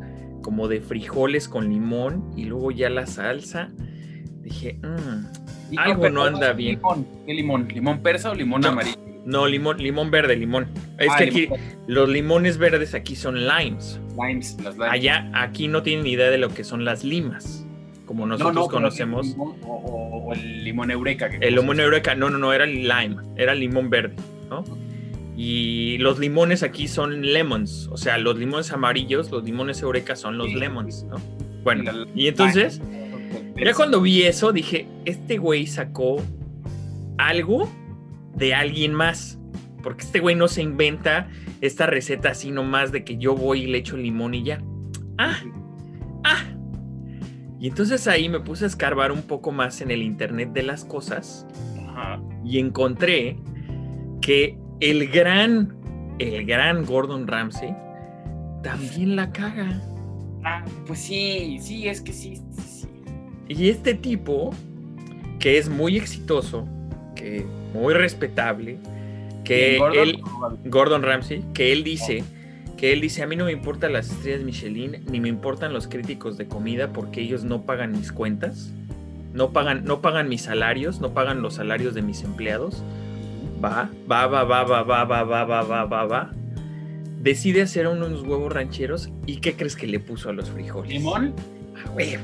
[0.42, 3.70] como de frijoles con limón y luego ya la salsa.
[4.42, 6.78] Dije, mmm, algo no anda bien.
[6.78, 7.06] Limón.
[7.28, 7.68] ¿Qué limón?
[7.68, 9.09] ¿Limón persa o limón amarillo?
[9.26, 10.68] No, limón, limón verde, limón.
[10.98, 11.50] Es ah, que aquí
[11.88, 14.00] los limones verdes aquí son limes.
[14.12, 14.92] Limes, las limes.
[14.92, 17.66] Allá, aquí no tienen ni idea de lo que son las limas,
[18.06, 19.36] como nosotros conocemos.
[19.38, 21.30] o, el limón eureka.
[21.40, 24.16] el limón eureka, no, no, no, era el lime, era limón verde,
[24.50, 24.64] ¿no?
[25.36, 30.38] Y los limones aquí son lemons, o sea, los limones amarillos, los limones eureka son
[30.38, 31.16] los lemons, ¿no?
[31.64, 32.82] Bueno, y entonces,
[33.56, 36.22] ya cuando vi eso, dije, este güey sacó
[37.18, 37.70] algo
[38.40, 39.40] de alguien más.
[39.84, 41.30] Porque este güey no se inventa
[41.62, 44.62] esta receta así nomás de que yo voy y le echo limón y ya.
[45.18, 45.38] Ah,
[46.24, 46.44] ah.
[47.60, 50.86] Y entonces ahí me puse a escarbar un poco más en el Internet de las
[50.86, 51.46] cosas.
[52.46, 53.38] Y encontré
[54.22, 55.78] que el gran,
[56.20, 57.76] el gran Gordon Ramsay
[58.64, 59.82] también la caga.
[60.46, 62.88] Ah, pues sí, sí, es que sí, sí.
[63.50, 64.52] Y este tipo,
[65.40, 66.66] que es muy exitoso,
[67.16, 68.78] que muy respetable,
[69.44, 70.20] que Gordon, él,
[70.66, 72.24] Gordon Ramsay, que él dice
[72.80, 75.90] que él dice, a mí no me importan las estrellas Michelin, ni me importan los
[75.90, 78.72] críticos de comida porque ellos no pagan mis cuentas,
[79.34, 82.82] no pagan, no pagan mis salarios, no pagan los salarios de mis empleados.
[83.62, 86.32] Va, va, va, va, va, va, va, va, va, va, va, va.
[87.22, 90.94] Decide hacer unos huevos rancheros y ¿qué crees que le puso a los frijoles?
[90.94, 91.34] ¿Limón?
[91.86, 92.24] A huevo.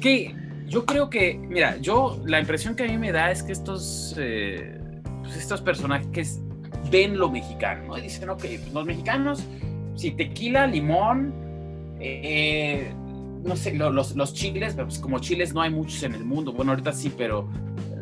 [0.00, 0.36] que
[0.70, 4.14] yo creo que, mira, yo la impresión que a mí me da es que estos,
[4.16, 4.80] eh,
[5.22, 6.40] pues estos personajes
[6.92, 7.98] ven lo mexicano, ¿no?
[7.98, 9.42] Y dicen, ok, pues los mexicanos,
[9.96, 11.34] si tequila, limón,
[11.98, 12.92] eh,
[13.42, 16.70] no sé, los, los chiles, pues como chiles no hay muchos en el mundo, bueno,
[16.70, 17.48] ahorita sí, pero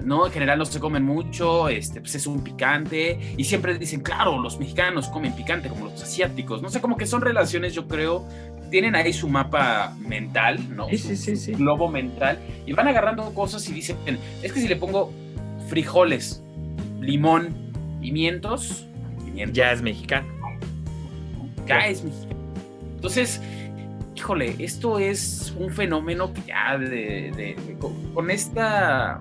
[0.05, 0.27] ¿no?
[0.27, 4.39] En general no se comen mucho, este, pues es un picante, y siempre dicen, claro,
[4.41, 8.27] los mexicanos comen picante como los asiáticos, no sé, como que son relaciones, yo creo,
[8.71, 10.89] tienen ahí su mapa mental, ¿no?
[10.89, 13.97] Sí, sí, sí, globo mental, y van agarrando cosas y dicen,
[14.43, 15.13] es que si le pongo
[15.69, 16.43] frijoles,
[17.01, 17.55] limón,
[18.01, 18.87] pimientos,
[19.25, 20.27] pimientos Ya es mexicano.
[21.67, 22.37] ya es mexicano.
[22.97, 23.41] Entonces,
[24.17, 29.21] híjole, esto es un fenómeno que ya de, de- de- con, con esta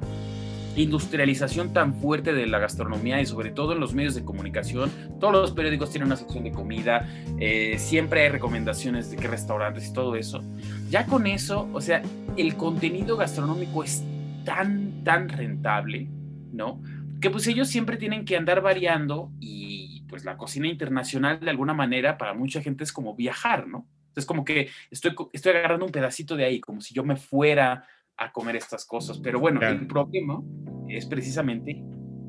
[0.81, 5.33] industrialización tan fuerte de la gastronomía y sobre todo en los medios de comunicación, todos
[5.33, 7.07] los periódicos tienen una sección de comida,
[7.39, 10.43] eh, siempre hay recomendaciones de qué restaurantes y todo eso.
[10.89, 12.01] Ya con eso, o sea,
[12.37, 14.03] el contenido gastronómico es
[14.45, 16.07] tan, tan rentable,
[16.53, 16.81] ¿no?
[17.19, 21.73] Que pues ellos siempre tienen que andar variando y pues la cocina internacional de alguna
[21.73, 23.87] manera para mucha gente es como viajar, ¿no?
[24.15, 27.85] Es como que estoy, estoy agarrando un pedacito de ahí, como si yo me fuera
[28.17, 29.19] a comer estas cosas.
[29.19, 29.79] Pero bueno, Claro.
[29.79, 30.41] el problema
[30.89, 31.81] es precisamente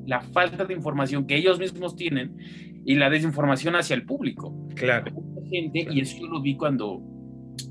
[0.07, 2.37] la falta de información que ellos mismos tienen
[2.85, 4.55] y la desinformación hacia el público.
[4.75, 5.13] Claro.
[5.13, 7.03] Mucha gente, y eso yo lo vi cuando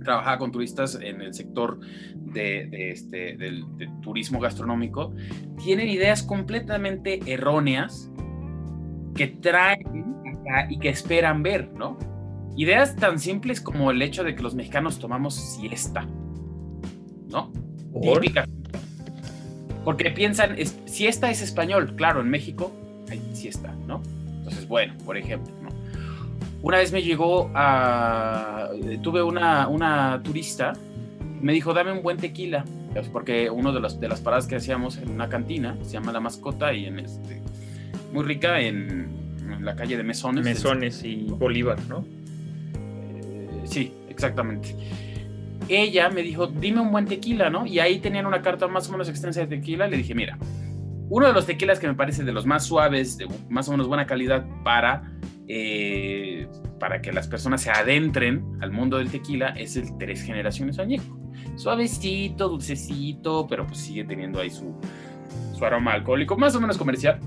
[0.03, 1.79] trabajaba con turistas en el sector
[2.15, 5.13] de, de este, del, del turismo gastronómico,
[5.63, 8.11] tienen ideas completamente erróneas
[9.15, 11.97] que traen acá y que esperan ver, ¿no?
[12.55, 16.07] Ideas tan simples como el hecho de que los mexicanos tomamos siesta,
[17.29, 17.51] ¿no?
[18.01, 18.21] ¿Por?
[18.21, 18.45] Típica.
[19.83, 22.73] Porque piensan, es, siesta es español, claro, en México
[23.09, 24.01] hay siesta, ¿no?
[24.39, 25.69] Entonces, bueno, por ejemplo, ¿no?
[26.61, 28.69] Una vez me llegó a...
[29.01, 30.73] Tuve una, una turista,
[31.41, 34.55] me dijo, dame un buen tequila, pues, porque uno de, los, de las paradas que
[34.55, 37.41] hacíamos en una cantina, se llama La Mascota, y en este,
[38.11, 39.07] muy rica en,
[39.39, 40.43] en la calle de Mesones.
[40.43, 42.03] Mesones y Bolívar, ¿no?
[43.15, 44.75] Eh, sí, exactamente.
[45.69, 47.65] Ella me dijo, dime un buen tequila, ¿no?
[47.65, 49.87] Y ahí tenían una carta más o menos extensa de tequila.
[49.87, 50.37] Le dije, mira,
[51.09, 53.87] uno de los tequilas que me parece de los más suaves, de más o menos
[53.87, 55.11] buena calidad para,
[55.47, 56.47] eh,
[56.79, 61.17] para que las personas se adentren al mundo del tequila, es el Tres Generaciones Añejo.
[61.55, 64.75] Suavecito, dulcecito, pero pues sigue teniendo ahí su,
[65.57, 67.19] su aroma alcohólico, más o menos comercial.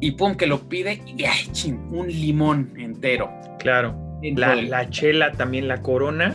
[0.00, 1.78] Y pum, que lo pide y ¡ay, chin!
[1.90, 3.30] un limón entero.
[3.58, 4.00] Claro.
[4.22, 6.34] La, la chela también, la corona,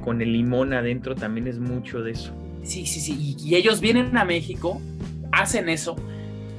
[0.00, 2.32] con el limón adentro también es mucho de eso.
[2.62, 3.36] Sí, sí, sí.
[3.38, 4.80] Y, y ellos vienen a México,
[5.32, 5.96] hacen eso,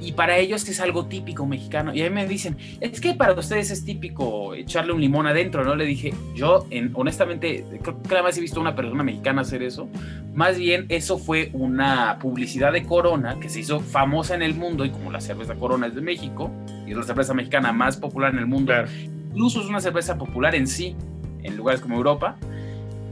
[0.04, 1.94] y para ellos es algo típico mexicano.
[1.94, 5.64] Y a mí me dicen, es que para ustedes es típico echarle un limón adentro,
[5.64, 5.76] ¿no?
[5.76, 9.42] Le dije, yo, en, honestamente, creo que nada más he visto a una persona mexicana
[9.42, 9.88] hacer eso.
[10.34, 14.84] Más bien, eso fue una publicidad de Corona que se hizo famosa en el mundo,
[14.84, 16.50] y como la cerveza Corona es de México,
[16.84, 18.88] y es la cerveza mexicana más popular en el mundo, Claro.
[19.30, 20.96] incluso es una cerveza popular en sí,
[21.44, 22.38] en lugares como Europa,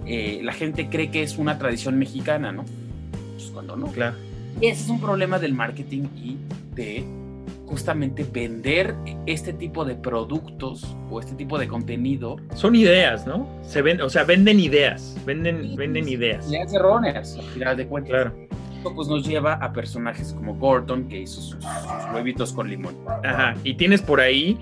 [0.07, 2.65] eh, la gente cree que es una tradición mexicana, ¿no?
[3.35, 3.89] Pues cuando no.
[3.89, 4.17] Claro.
[4.61, 6.37] Y ese es un problema del marketing y
[6.75, 7.05] de
[7.67, 12.37] justamente vender este tipo de productos o este tipo de contenido.
[12.55, 13.49] Son ideas, ¿no?
[13.63, 16.51] Se ven, o sea, venden ideas, venden, venden ideas.
[16.51, 18.11] Ideas erróneas, al final de cuentas.
[18.11, 18.35] Claro.
[18.77, 22.97] Esto pues nos lleva a personajes como Gordon, que hizo sus, sus huevitos con limón.
[23.23, 23.55] Ajá.
[23.63, 24.59] Y tienes por ahí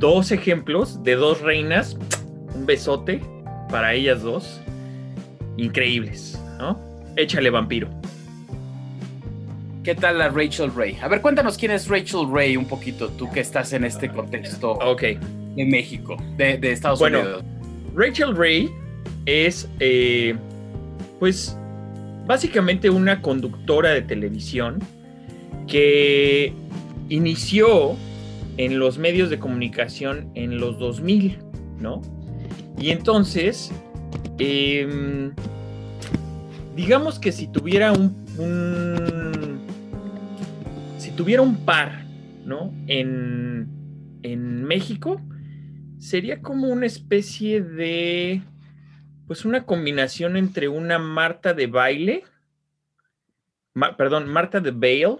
[0.00, 1.96] dos ejemplos de dos reinas,
[2.54, 3.20] un besote
[3.74, 4.60] para ellas dos,
[5.56, 6.78] increíbles, ¿no?
[7.16, 7.88] Échale vampiro.
[9.82, 10.96] ¿Qué tal la Rachel Ray?
[11.02, 14.74] A ver, cuéntanos quién es Rachel Ray un poquito, tú que estás en este contexto
[14.74, 15.02] Ok.
[15.56, 17.18] de México, de, de Estados Bueno.
[17.18, 17.44] Unidos.
[17.96, 18.70] Rachel Ray
[19.26, 20.36] es, eh,
[21.18, 21.58] pues,
[22.26, 24.78] básicamente una conductora de televisión
[25.66, 26.52] que
[27.08, 27.96] inició
[28.56, 31.38] en los medios de comunicación en los 2000,
[31.80, 32.13] ¿no?
[32.78, 33.72] Y entonces,
[34.38, 35.32] em,
[36.74, 38.14] digamos que si tuviera un,
[40.98, 42.04] si tuviera un par,
[42.44, 42.72] ¿no?
[42.86, 43.68] En,
[44.22, 45.20] en México,
[45.98, 48.42] sería como una especie de,
[49.26, 52.24] pues una combinación entre una Marta de baile,
[53.96, 55.16] perdón, Marta de Bale,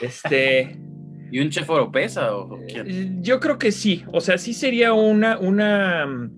[0.00, 0.78] este,
[1.30, 3.22] ¿Y un chef oropesa o quién?
[3.22, 4.04] Yo creo que sí.
[4.12, 6.30] O sea, sí sería una, una,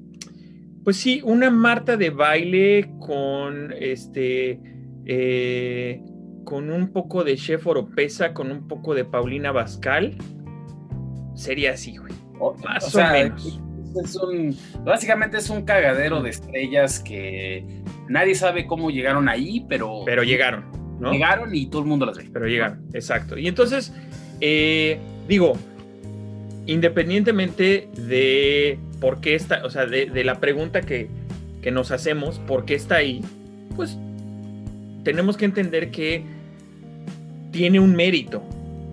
[0.85, 4.61] pues sí, una Marta de baile con este,
[5.07, 6.03] eh,
[6.45, 10.17] con un poco de chef oropesa, con un poco de Paulina Bascal.
[11.35, 12.13] Sería así, güey.
[12.65, 13.61] Más o, menos.
[14.03, 20.03] Es un, básicamente es un cagadero de estrellas que nadie sabe cómo llegaron ahí, pero...
[20.05, 21.13] Pero llegaron, ¿no?
[21.13, 22.29] Llegaron y todo el mundo las ve.
[22.33, 23.37] Pero llegaron, exacto.
[23.37, 23.93] Y entonces,
[24.41, 25.57] eh, digo,
[26.67, 31.09] independientemente de por qué está, o sea, de, la pregunta que,
[31.63, 33.23] que nos hacemos, por qué está ahí,
[33.77, 33.97] pues
[35.05, 36.23] tenemos que entender que
[37.53, 38.43] tiene un mérito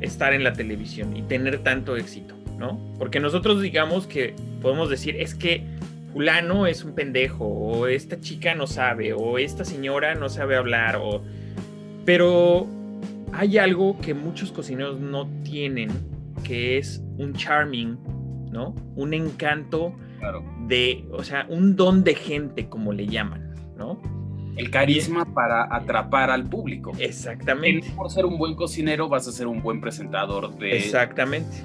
[0.01, 2.79] estar en la televisión y tener tanto éxito, ¿no?
[2.97, 5.63] Porque nosotros digamos que podemos decir, es que
[6.13, 10.95] fulano es un pendejo, o esta chica no sabe, o esta señora no sabe hablar,
[10.95, 11.21] o...
[12.05, 12.67] Pero
[13.35, 15.89] hay algo que muchos cocineros no tienen,
[16.43, 17.97] que es un charming,
[18.51, 18.73] ¿no?
[18.95, 19.93] Un encanto
[20.67, 24.01] de, o sea, un don de gente, como le llaman, ¿no?
[24.55, 26.93] El carisma para atrapar al público.
[26.97, 27.89] Exactamente.
[27.91, 30.77] por ser un buen cocinero vas a ser un buen presentador de...
[30.77, 31.57] Exactamente.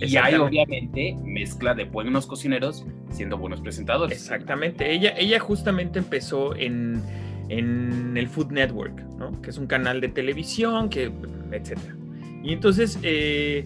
[0.00, 4.16] Y hay obviamente mezcla de buenos cocineros siendo buenos presentadores.
[4.16, 4.90] Exactamente.
[4.90, 7.02] Ella, ella justamente empezó en,
[7.48, 9.40] en el Food Network, ¿no?
[9.42, 11.10] Que es un canal de televisión, que,
[11.52, 11.78] etc.
[12.42, 13.64] Y entonces, eh,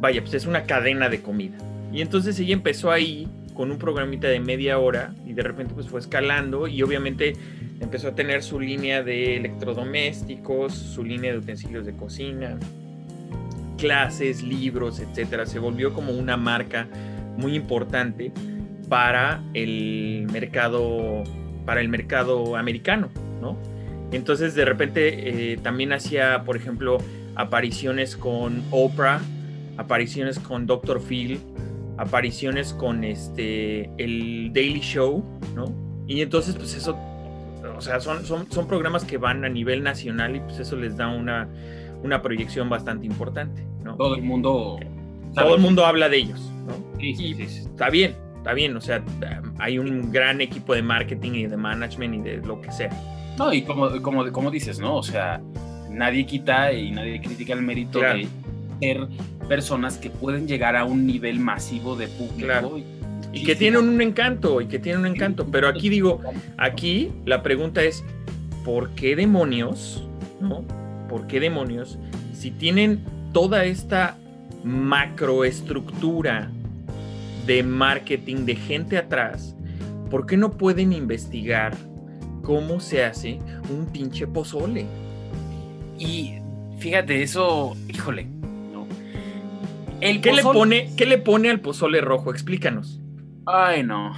[0.00, 1.56] vaya, pues es una cadena de comida.
[1.92, 5.88] Y entonces ella empezó ahí con un programita de media hora y de repente pues
[5.88, 7.32] fue escalando y obviamente
[7.80, 12.56] empezó a tener su línea de electrodomésticos, su línea de utensilios de cocina,
[13.76, 15.46] clases, libros, etcétera.
[15.46, 16.86] Se volvió como una marca
[17.36, 18.32] muy importante
[18.88, 21.24] para el mercado,
[21.68, 23.10] para el mercado americano,
[23.42, 23.58] ¿no?
[24.10, 26.96] Entonces de repente eh, también hacía, por ejemplo,
[27.34, 29.20] apariciones con Oprah,
[29.76, 30.98] apariciones con Dr.
[30.98, 31.38] Phil,
[31.98, 35.22] apariciones con este el Daily Show,
[35.54, 35.66] ¿no?
[36.06, 36.96] Y entonces, pues eso,
[37.76, 40.96] o sea, son, son, son programas que van a nivel nacional y pues eso les
[40.96, 41.50] da una,
[42.02, 43.94] una proyección bastante importante, ¿no?
[43.94, 44.80] Todo el mundo...
[45.34, 46.98] Todo el mundo habla de ellos, ¿no?
[46.98, 49.04] Sí, sí, sí, Está bien, está bien, o sea,
[49.58, 52.90] hay un gran equipo de marketing y de management y de lo que sea.
[53.38, 54.96] No, y como, como, como dices, ¿no?
[54.96, 55.40] O sea,
[55.90, 58.26] nadie quita y nadie critica el mérito de
[58.80, 59.06] ser
[59.48, 62.78] personas que pueden llegar a un nivel masivo de público.
[63.32, 65.46] Y, y que tienen un encanto, y que tienen un encanto.
[65.46, 66.20] Pero aquí digo,
[66.56, 68.04] aquí la pregunta es,
[68.64, 70.06] ¿por qué demonios,
[70.40, 70.64] no?
[71.08, 71.98] ¿por qué demonios?
[72.34, 74.16] Si tienen toda esta
[74.64, 76.50] macroestructura
[77.48, 79.56] de marketing, de gente atrás,
[80.10, 81.74] ¿por qué no pueden investigar
[82.42, 83.38] cómo se hace
[83.70, 84.84] un pinche pozole?
[85.98, 86.34] Y
[86.78, 88.86] fíjate, eso, híjole, no.
[90.02, 92.30] El ¿Qué, le pone, ¿Qué le pone al pozole rojo?
[92.30, 93.00] Explícanos.
[93.46, 94.12] Ay, no.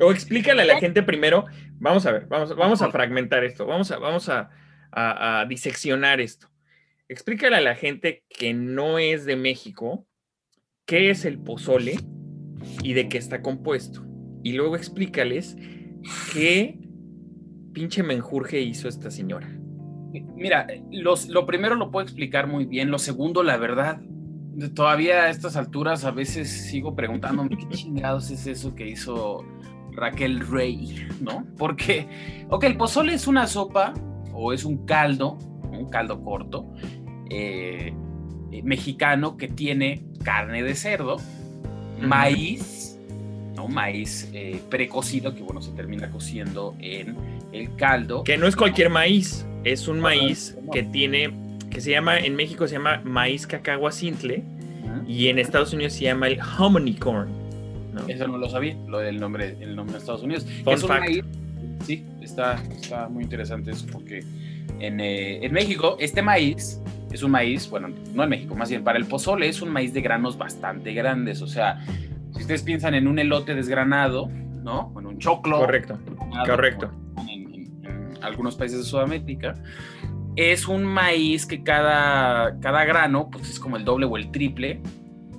[0.00, 1.44] O explícale a la gente primero.
[1.78, 3.66] Vamos a ver, vamos, vamos a fragmentar esto.
[3.66, 4.48] Vamos a, vamos a,
[4.92, 6.48] a, diseccionar esto.
[7.06, 10.06] Explícale a la gente que no es de México
[10.86, 11.98] qué es el pozole
[12.82, 14.04] y de qué está compuesto.
[14.42, 15.56] Y luego explícales
[16.32, 16.78] qué
[17.72, 19.48] pinche menjurje hizo esta señora.
[20.34, 22.90] Mira, los, lo primero lo puedo explicar muy bien.
[22.90, 24.00] Lo segundo, la verdad,
[24.74, 29.44] todavía a estas alturas a veces sigo preguntándome qué chingados es eso que hizo
[29.92, 31.46] Raquel Rey, ¿no?
[31.58, 33.94] Porque, ok, el pozole es una sopa
[34.32, 35.38] o es un caldo,
[35.70, 36.72] un caldo corto,
[37.30, 37.92] eh,
[38.52, 41.16] eh, mexicano que tiene carne de cerdo,
[42.00, 42.98] maíz,
[43.54, 43.68] ¿no?
[43.68, 47.16] maíz eh, precocido que bueno se termina cociendo en
[47.52, 48.24] el caldo.
[48.24, 51.30] Que no es cualquier maíz, es un maíz que tiene,
[51.70, 54.42] que se llama, en México se llama maíz cacahuacintle
[55.06, 57.28] y en Estados Unidos se llama el hominy corn.
[58.08, 60.46] Eso no lo sabía, lo del nombre, el nombre de Estados Unidos.
[61.84, 64.22] Sí, está, está muy interesante eso porque
[64.80, 66.80] en, eh, en, México este maíz
[67.12, 69.92] es un maíz, bueno, no en México, más bien para el pozole es un maíz
[69.94, 71.42] de granos bastante grandes.
[71.42, 71.80] O sea,
[72.32, 74.92] si ustedes piensan en un elote desgranado, ¿no?
[74.98, 75.58] En un choclo.
[75.58, 75.98] Correcto,
[76.46, 76.90] correcto.
[77.28, 77.46] En,
[78.22, 79.54] algunos países de Sudamérica,
[80.34, 84.80] es un maíz que cada, cada grano pues es como el doble o el triple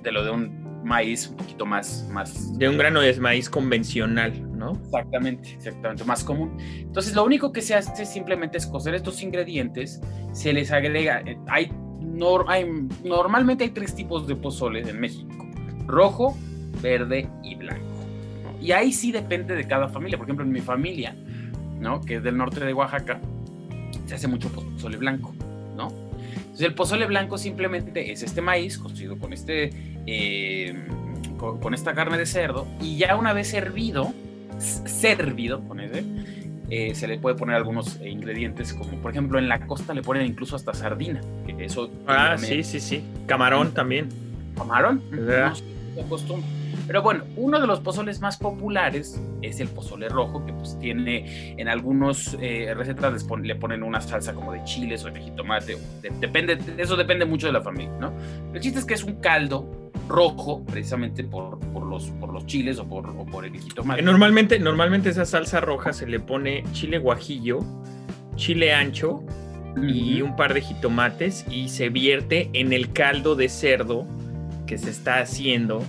[0.02, 2.58] de lo de un maíz un poquito más, más...
[2.58, 4.32] De un grano de maíz convencional,
[4.72, 4.80] ¿no?
[4.84, 6.56] Exactamente, exactamente, más común.
[6.58, 10.00] Entonces lo único que se hace simplemente es cocer estos ingredientes,
[10.32, 15.46] se les agrega, eh, hay, normalmente hay tres tipos de pozole en México,
[15.86, 16.36] rojo,
[16.82, 17.84] verde y blanco.
[18.60, 21.16] Y ahí sí depende de cada familia, por ejemplo en mi familia,
[21.80, 22.00] ¿no?
[22.00, 23.20] Que es del norte de Oaxaca,
[24.06, 25.34] se hace mucho pozole blanco,
[25.76, 25.88] ¿no?
[26.34, 29.70] Entonces el pozole blanco simplemente es este maíz cocido con este
[30.06, 30.74] eh,
[31.38, 34.12] con, esta carne de cerdo y ya una vez servido,
[34.58, 36.04] servido con ese,
[36.70, 40.26] eh, se le puede poner algunos ingredientes como por ejemplo en la costa le ponen
[40.26, 43.02] incluso hasta sardina, que eso Ah, sí, sí, sí.
[43.26, 44.08] Camarón también.
[44.56, 45.02] Camarón.
[45.10, 45.54] No,
[46.88, 51.54] pero bueno, uno de los pozoles más populares es el pozole rojo, que pues tiene
[51.60, 55.76] en algunas eh, recetas le ponen una salsa como de chiles o de jitomate.
[56.18, 58.12] depende, eso depende mucho de la familia, ¿no?
[58.54, 62.88] El chiste es que es un caldo rojo, precisamente por, los, por los chiles o
[62.88, 64.02] por, por el jitomate.
[64.02, 67.60] Normalmente, normalmente esa salsa roja se le pone chile guajillo,
[68.36, 69.22] chile ancho
[69.76, 74.06] y un par de jitomates y se vierte en el caldo de cerdo
[74.66, 75.84] que se está haciendo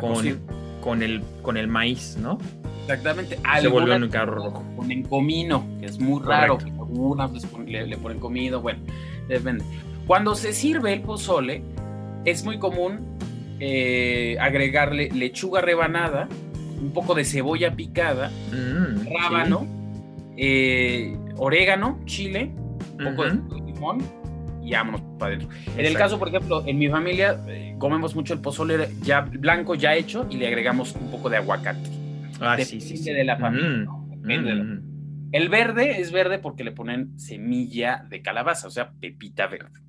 [0.00, 0.40] con,
[0.80, 2.38] con, el, con el maíz, ¿no?
[2.82, 3.38] Exactamente.
[3.60, 4.64] Se vuelve un carro rojo.
[4.76, 6.58] Ponen comino, que es muy raro.
[6.62, 7.30] algunas
[7.66, 8.80] le, ponen comino, bueno,
[9.28, 9.62] depende.
[10.06, 11.62] Cuando se sirve el pozole,
[12.24, 13.17] es muy común
[13.60, 16.28] eh, agregarle lechuga rebanada,
[16.80, 19.66] un poco de cebolla picada, mm, rábano,
[20.36, 22.52] eh, orégano, chile,
[22.98, 23.98] un poco de limón
[24.62, 25.48] y vámonos para adentro.
[25.76, 29.74] En el caso, por ejemplo, en mi familia eh, comemos mucho el pozole ya blanco
[29.74, 31.90] ya hecho y le agregamos un poco de aguacate.
[32.40, 33.90] Ah, sí, sí, de la familia.
[34.22, 34.88] Mm, mm.
[35.32, 39.80] El verde es verde porque le ponen semilla de calabaza, o sea, pepita verde.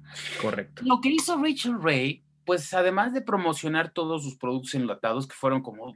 [0.41, 0.81] Correcto.
[0.85, 5.61] Lo que hizo Rachel Ray, pues además de promocionar todos sus productos enlatados, que fueron
[5.61, 5.95] como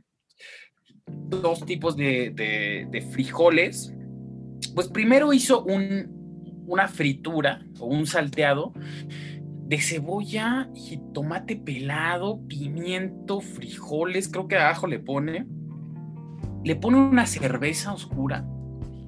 [1.08, 2.30] dos tipos de,
[2.92, 3.92] de frijoles,
[4.76, 8.72] pues primero hizo un, una fritura o un salteado
[9.66, 15.48] de cebolla, jitomate pelado, pimiento, frijoles, creo que abajo le pone.
[16.64, 18.46] Le pone una cerveza oscura.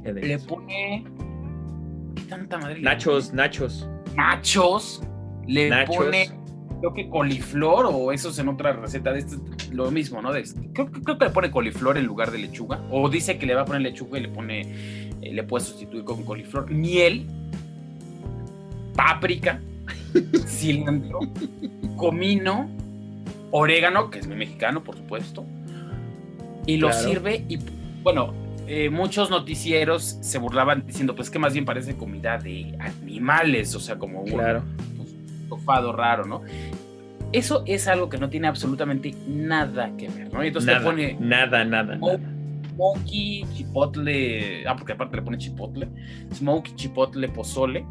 [0.04, 1.06] Le pone.
[2.16, 2.82] ¿Qué tanta madre?
[2.82, 3.88] Nachos, nachos.
[4.16, 5.04] Nachos.
[5.46, 6.45] Le pone.
[6.80, 9.38] Creo que coliflor o eso es en otra receta de este,
[9.72, 10.34] lo mismo, ¿no?
[10.36, 12.82] Este, creo, creo, que le pone coliflor en lugar de lechuga.
[12.92, 14.62] O dice que le va a poner lechuga y le pone.
[15.22, 16.70] Eh, le puede sustituir con coliflor.
[16.70, 17.26] Miel
[18.96, 19.60] páprica,
[20.48, 21.20] cilantro,
[21.98, 22.70] comino,
[23.52, 25.46] orégano, que es mi mexicano, por supuesto,
[26.66, 27.60] y lo sirve y,
[28.02, 28.34] bueno,
[28.68, 33.80] eh, muchos noticieros se burlaban diciendo, pues que más bien parece comida de animales, o
[33.80, 34.64] sea, como un claro.
[35.48, 36.42] Tofado raro, ¿no?
[37.32, 40.44] Eso es algo que no tiene absolutamente nada que ver, ¿no?
[40.44, 41.18] Y entonces nada, te pone...
[41.20, 42.20] Nada, nada, nada.
[42.76, 45.88] Smokey, chipotle, ah, porque aparte le pone chipotle,
[46.34, 47.86] smokey, chipotle, pozole,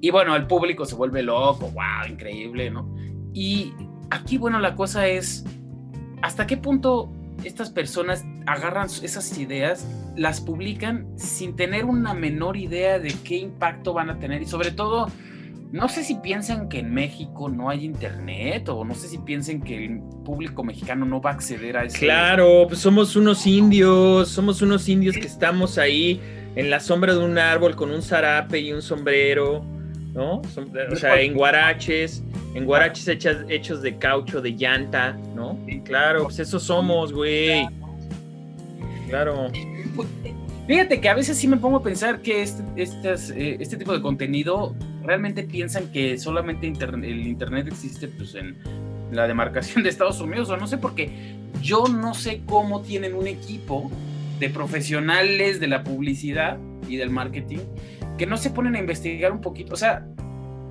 [0.00, 2.92] y bueno, el público se vuelve loco, wow, increíble, ¿no?
[3.32, 3.72] Y
[4.10, 5.44] aquí, bueno, la cosa es,
[6.22, 7.12] ¿hasta qué punto
[7.44, 9.86] estas personas agarran esas ideas,
[10.16, 14.42] las publican sin tener una menor idea de qué impacto van a tener?
[14.42, 15.06] Y sobre todo,
[15.72, 19.62] no sé si piensan que en México no hay internet o no sé si piensan
[19.62, 21.98] que el público mexicano no va a acceder a eso.
[21.98, 26.20] Claro, pues somos unos indios, somos unos indios que estamos ahí
[26.56, 29.64] en la sombra de un árbol con un zarape y un sombrero
[30.12, 30.42] ¿no?
[30.90, 32.22] o sea, en guaraches,
[32.54, 33.08] en guaraches
[33.48, 35.58] hechos de caucho, de llanta, ¿no?
[35.84, 37.66] Claro, pues eso somos, güey.
[39.08, 39.50] Claro.
[40.66, 44.00] Fíjate que a veces sí me pongo a pensar que este, eh, este tipo de
[44.00, 48.56] contenido realmente piensan que solamente el Internet existe pues, en
[49.10, 53.26] la demarcación de Estados Unidos, o no sé, porque yo no sé cómo tienen un
[53.26, 53.90] equipo
[54.38, 56.58] de profesionales de la publicidad
[56.88, 57.58] y del marketing
[58.16, 59.74] que no se ponen a investigar un poquito.
[59.74, 60.06] O sea,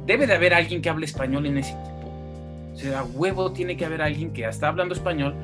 [0.05, 2.11] debe de haber alguien que hable español en ese equipo.
[2.73, 5.35] O sea, huevo tiene que haber alguien que está hablando español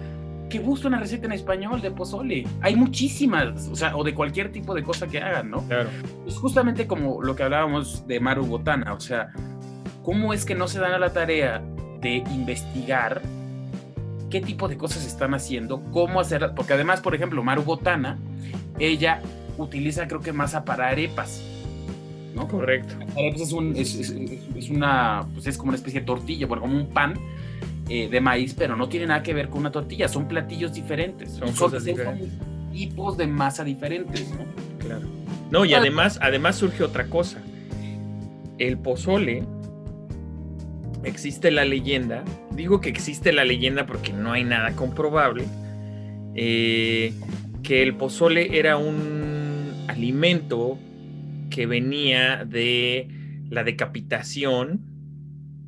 [0.49, 2.45] que busque una receta en español de pozole.
[2.61, 5.61] Hay muchísimas, o sea, o de cualquier tipo de cosa que hagan, ¿no?
[5.67, 5.89] Claro.
[6.25, 9.31] Es justamente como lo que hablábamos de Maru Botana, o sea,
[10.03, 11.61] ¿cómo es que no se dan a la tarea
[12.01, 13.21] de investigar
[14.29, 18.17] qué tipo de cosas están haciendo, cómo hacer, porque además, por ejemplo, Maru Botana,
[18.79, 19.21] ella
[19.57, 21.43] utiliza creo que masa para arepas.
[22.35, 22.47] ¿no?
[22.47, 22.93] Correcto.
[23.15, 26.77] Pues es, un, es, es, una, pues es como una especie de tortilla, bueno, como
[26.77, 27.15] un pan
[27.89, 31.31] eh, de maíz, pero no tiene nada que ver con una tortilla, son platillos diferentes.
[31.31, 32.29] Son, cosas diferentes.
[32.71, 34.45] tipos de masa diferentes, ¿no?
[34.79, 35.07] Claro.
[35.51, 37.41] No, y además, además surge otra cosa.
[38.57, 39.43] El pozole,
[41.03, 45.45] existe la leyenda, digo que existe la leyenda porque no hay nada comprobable,
[46.35, 47.13] eh,
[47.63, 50.77] que el pozole era un alimento
[51.49, 53.07] que venía de
[53.49, 54.96] la decapitación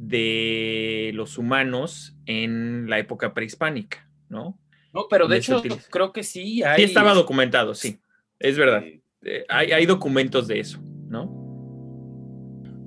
[0.09, 4.59] de los humanos en la época prehispánica, ¿no?
[4.91, 6.77] No, pero de hecho creo que sí hay...
[6.77, 7.99] Sí estaba documentado, sí,
[8.39, 8.83] es verdad.
[9.21, 11.39] Eh, hay, hay, documentos de eso, ¿no?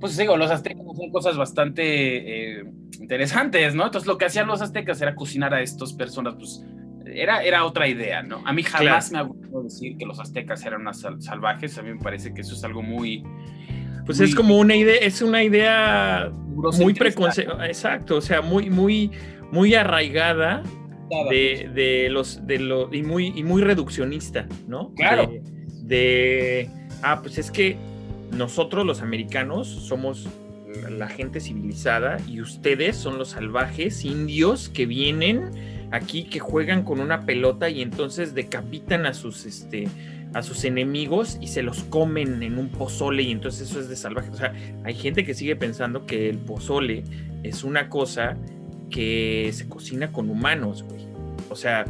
[0.03, 2.65] pues digo, los aztecas hacían cosas bastante eh,
[2.99, 3.85] interesantes, ¿no?
[3.85, 6.61] Entonces lo que hacían los aztecas era cocinar a estas personas, pues
[7.05, 8.41] era, era otra idea, ¿no?
[8.45, 11.93] A mí jamás me ha gustado decir que los aztecas eran unas salvajes, a mí
[11.93, 13.23] me parece que eso es algo muy...
[14.05, 16.31] Pues es como una idea, es una idea
[16.79, 19.11] muy preconcebida, exacto, o sea, muy, muy,
[19.51, 20.61] muy arraigada
[21.29, 24.93] de, los, de lo, y muy, y muy reduccionista, ¿no?
[24.95, 25.31] Claro.
[25.83, 26.69] de,
[27.01, 27.77] ah, pues es que
[28.31, 30.27] nosotros los americanos somos
[30.89, 35.51] la gente civilizada y ustedes son los salvajes indios que vienen
[35.91, 39.87] aquí que juegan con una pelota y entonces decapitan a sus este
[40.33, 43.95] a sus enemigos y se los comen en un pozole y entonces eso es de
[43.95, 44.29] salvaje.
[44.29, 44.53] O sea,
[44.83, 47.03] hay gente que sigue pensando que el pozole
[47.43, 48.37] es una cosa
[48.89, 51.05] que se cocina con humanos, güey.
[51.49, 51.85] O sea,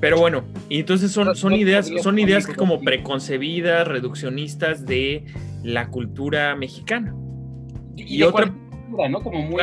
[0.00, 5.26] pero bueno, y entonces son, son ideas, son ideas como preconcebidas, reduccionistas de
[5.62, 7.14] la cultura mexicana.
[7.96, 9.20] Y, otra cultura, ¿no?
[9.20, 9.62] Como muy,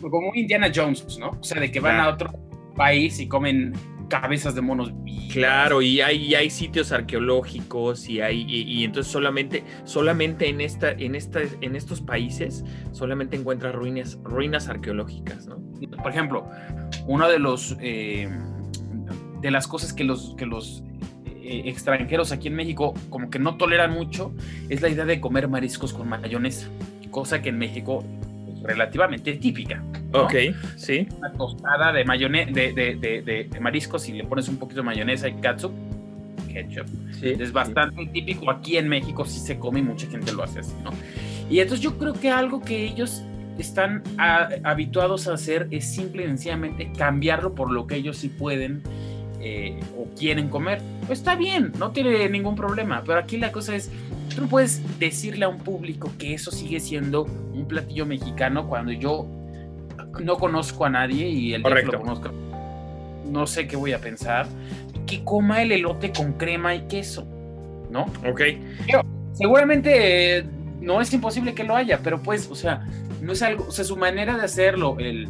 [0.00, 1.30] como Indiana Jones, ¿no?
[1.30, 2.32] O sea, de que van a otro
[2.76, 3.72] país y comen
[4.20, 4.92] cabezas de monos
[5.32, 11.16] Claro, y hay, hay sitios arqueológicos y hay y, entonces solamente solamente en esta en
[11.16, 15.56] esta en estos países solamente encuentras ruinas ruinas arqueológicas, ¿no?
[16.02, 16.48] Por ejemplo,
[17.08, 18.28] uno de los eh,
[19.40, 20.84] de las cosas que los que los
[21.26, 24.32] eh, extranjeros aquí en México como que no toleran mucho
[24.68, 26.68] es la idea de comer mariscos con mayonesa,
[27.10, 28.04] cosa que en México
[28.64, 29.82] relativamente típica.
[30.12, 30.34] Ok,
[30.76, 31.08] sí.
[31.18, 32.72] Una tostada de, mayonesa, de,
[33.52, 35.72] de, mariscos y le pones un poquito de mayonesa y ketchup.
[36.52, 36.86] Ketchup.
[37.22, 38.50] es bastante típico.
[38.50, 40.90] Aquí en México sí se come y mucha gente lo hace así, ¿no?
[41.50, 43.22] Y entonces yo creo que algo que ellos
[43.58, 44.02] están
[44.64, 48.82] habituados a hacer es simple y sencillamente cambiarlo por lo que ellos sí pueden
[49.44, 50.80] eh, o quieren comer.
[51.06, 53.02] Pues está bien, no tiene ningún problema.
[53.04, 53.90] Pero aquí la cosa es,
[54.34, 58.92] tú no puedes decirle a un público que eso sigue siendo un platillo mexicano cuando
[58.92, 59.26] yo
[60.20, 62.30] no conozco a nadie y el día que lo conozco
[63.34, 64.46] no sé qué voy a pensar.
[65.06, 67.26] Que coma el elote con crema y queso,
[67.90, 68.06] ¿no?
[68.26, 68.40] Ok.
[69.32, 70.44] seguramente eh,
[70.80, 72.86] no es imposible que lo haya, pero pues, o sea,
[73.20, 75.28] no es algo, o sea, su manera de hacerlo, el,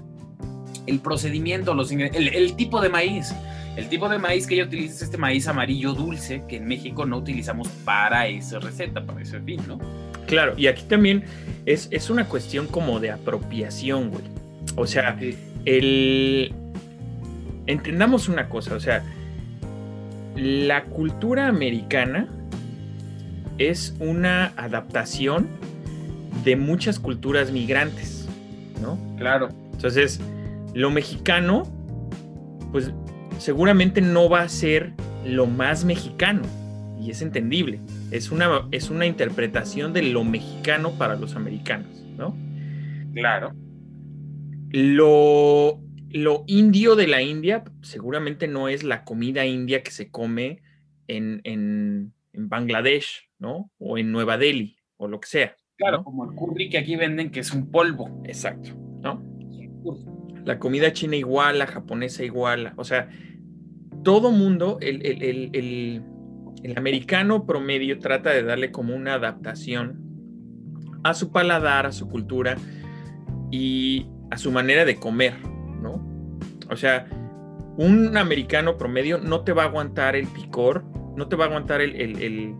[0.86, 3.34] el procedimiento, los el, el tipo de maíz.
[3.76, 7.06] El tipo de maíz que ella utiliza es este maíz amarillo dulce que en México
[7.06, 9.78] no utilizamos para esa receta, para ese fin, ¿no?
[10.26, 11.24] Claro, y aquí también
[11.66, 14.24] es, es una cuestión como de apropiación, güey.
[14.76, 15.18] O sea,
[15.64, 16.54] el...
[17.66, 19.02] Entendamos una cosa, o sea,
[20.36, 22.28] la cultura americana
[23.58, 25.48] es una adaptación
[26.44, 28.26] de muchas culturas migrantes,
[28.82, 28.98] ¿no?
[29.16, 29.48] Claro.
[29.72, 30.20] Entonces,
[30.74, 31.62] lo mexicano,
[32.70, 32.92] pues
[33.38, 34.92] seguramente no va a ser
[35.24, 36.42] lo más mexicano,
[37.00, 37.80] y es entendible.
[38.10, 42.36] Es una, es una interpretación de lo mexicano para los americanos, ¿no?
[43.12, 43.52] Claro.
[44.70, 45.80] Lo,
[46.10, 50.62] lo indio de la India seguramente no es la comida india que se come
[51.08, 53.70] en, en, Bangladesh, ¿no?
[53.78, 55.56] O en Nueva Delhi, o lo que sea.
[55.76, 58.22] Claro, como el curry que aquí venden, que es un polvo.
[58.24, 58.70] Exacto,
[59.02, 59.33] ¿no?
[60.44, 63.08] La comida china igual, la japonesa igual, o sea,
[64.02, 66.02] todo mundo, el,
[66.76, 70.00] americano promedio trata de darle como una adaptación
[71.02, 72.56] a su paladar, a su cultura
[73.50, 75.34] y a su manera de comer,
[75.82, 76.38] ¿no?
[76.70, 77.06] O sea,
[77.76, 80.84] un americano promedio no te va a aguantar el picor,
[81.16, 82.56] no te va a aguantar el,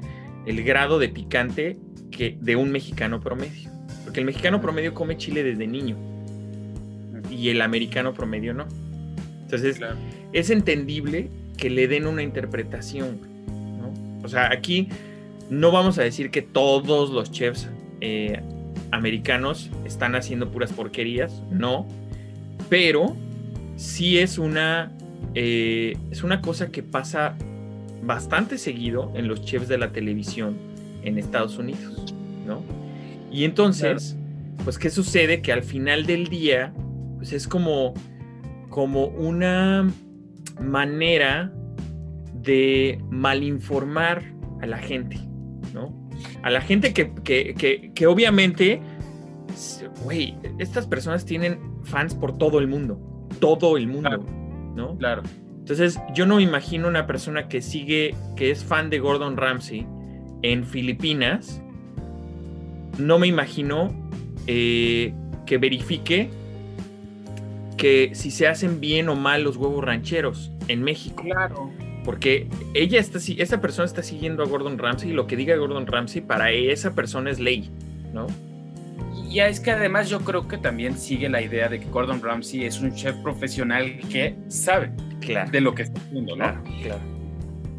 [0.46, 1.78] el grado de picante
[2.10, 3.70] que de un mexicano promedio.
[4.04, 6.13] Porque el mexicano promedio come chile desde niño
[7.30, 8.66] y el americano promedio no.
[9.42, 9.80] Entonces,
[10.32, 13.18] es entendible que le den una interpretación,
[13.78, 13.92] ¿no?
[14.24, 14.88] O sea, aquí
[15.50, 17.68] no vamos a decir que todos los chefs
[18.00, 18.40] eh,
[18.90, 21.86] americanos están haciendo puras porquerías, no,
[22.68, 23.16] pero
[23.76, 24.92] sí es una,
[25.34, 27.36] eh, es una cosa que pasa
[28.02, 30.56] bastante seguido en los chefs de la televisión
[31.02, 32.14] en Estados Unidos,
[32.46, 32.62] ¿no?
[33.30, 34.16] Y entonces,
[34.62, 35.42] pues, ¿qué sucede?
[35.42, 36.72] Que al final del día,
[37.24, 37.94] pues es como,
[38.68, 39.90] como una
[40.60, 41.50] manera
[42.34, 44.22] de malinformar
[44.60, 45.18] a la gente,
[45.72, 46.06] ¿no?
[46.42, 48.82] A la gente que, obviamente,
[50.04, 53.00] güey, estas personas tienen fans por todo el mundo,
[53.40, 54.22] todo el mundo,
[54.76, 54.98] ¿no?
[54.98, 55.22] Claro.
[55.60, 59.86] Entonces, yo no me imagino una persona que sigue, que es fan de Gordon Ramsay
[60.42, 61.62] en Filipinas,
[62.98, 63.94] no me imagino
[64.46, 65.14] eh,
[65.46, 66.43] que verifique
[67.76, 71.22] que si se hacen bien o mal los huevos rancheros en México.
[71.22, 71.70] Claro.
[72.04, 75.86] Porque ella está, esa persona está siguiendo a Gordon Ramsay y lo que diga Gordon
[75.86, 77.70] Ramsay para esa persona es ley,
[78.12, 78.26] ¿no?
[79.34, 82.66] y es que además yo creo que también sigue la idea de que Gordon Ramsay
[82.66, 84.92] es un chef profesional que sabe
[85.50, 86.62] de lo que está haciendo, ¿no?
[86.82, 87.00] Claro,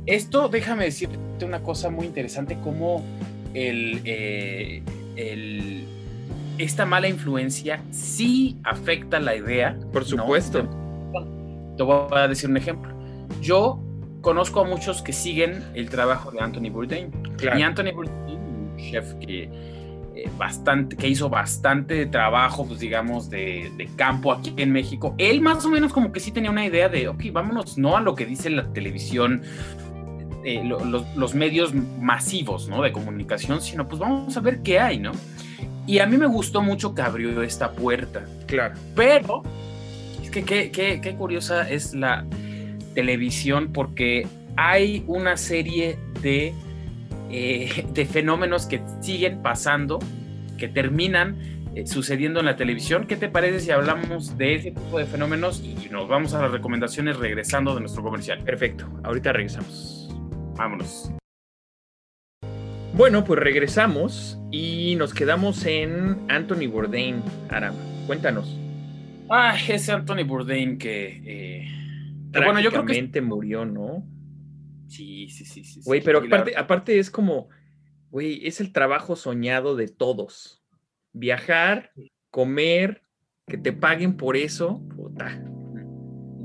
[0.06, 3.06] Esto, déjame decirte una cosa muy interesante, como
[3.54, 4.84] el, eh,
[5.16, 5.86] el
[6.58, 9.78] esta mala influencia sí afecta la idea.
[9.92, 10.68] Por supuesto.
[11.78, 12.94] Te voy a decir un ejemplo.
[13.42, 13.80] Yo
[14.22, 17.12] conozco a muchos que siguen el trabajo de Anthony Bourdain.
[17.42, 19.44] Y Anthony Bourdain, un chef que,
[20.16, 25.66] eh, bastante, que hizo bastante trabajo, pues digamos, de, campo aquí en México, él más
[25.66, 28.26] o menos como que sí tenía una idea de, ok, vámonos no a lo que
[28.26, 29.44] dice la televisión,
[30.44, 32.82] eh, los, los, medios masivos, ¿no?
[32.82, 35.12] De comunicación, sino pues vamos a ver qué hay, ¿no?
[35.88, 38.26] Y a mí me gustó mucho que abrió esta puerta.
[38.48, 38.76] Claro.
[38.96, 39.44] Pero,
[40.22, 42.26] es que qué, qué, curiosa es la
[42.94, 46.54] televisión porque hay una serie de,
[47.30, 50.00] eh, de fenómenos que siguen pasando,
[50.58, 51.38] que terminan
[51.76, 53.06] eh, sucediendo en la televisión.
[53.06, 56.52] ¿Qué te parece si hablamos de ese tipo de fenómenos y nos vamos a las
[56.52, 58.40] recomendaciones regresando de nuestro comercial?
[58.44, 60.10] Perfecto, ahorita regresamos.
[60.56, 61.12] Vámonos.
[62.96, 67.76] Bueno, pues regresamos y nos quedamos en Anthony Bourdain, Aram.
[68.08, 68.58] Cuéntanos.
[69.30, 71.22] Ah, ese Anthony Bourdain que...
[71.26, 71.68] Eh,
[72.32, 73.22] bueno, yo creo que...
[73.22, 74.08] murió, ¿no?
[74.88, 75.82] Sí, sí, sí, sí.
[75.84, 77.50] Güey, pero aparte, aparte es como,
[78.12, 80.64] güey, es el trabajo soñado de todos.
[81.12, 81.92] Viajar,
[82.30, 83.02] comer,
[83.46, 85.44] que te paguen por eso, puta.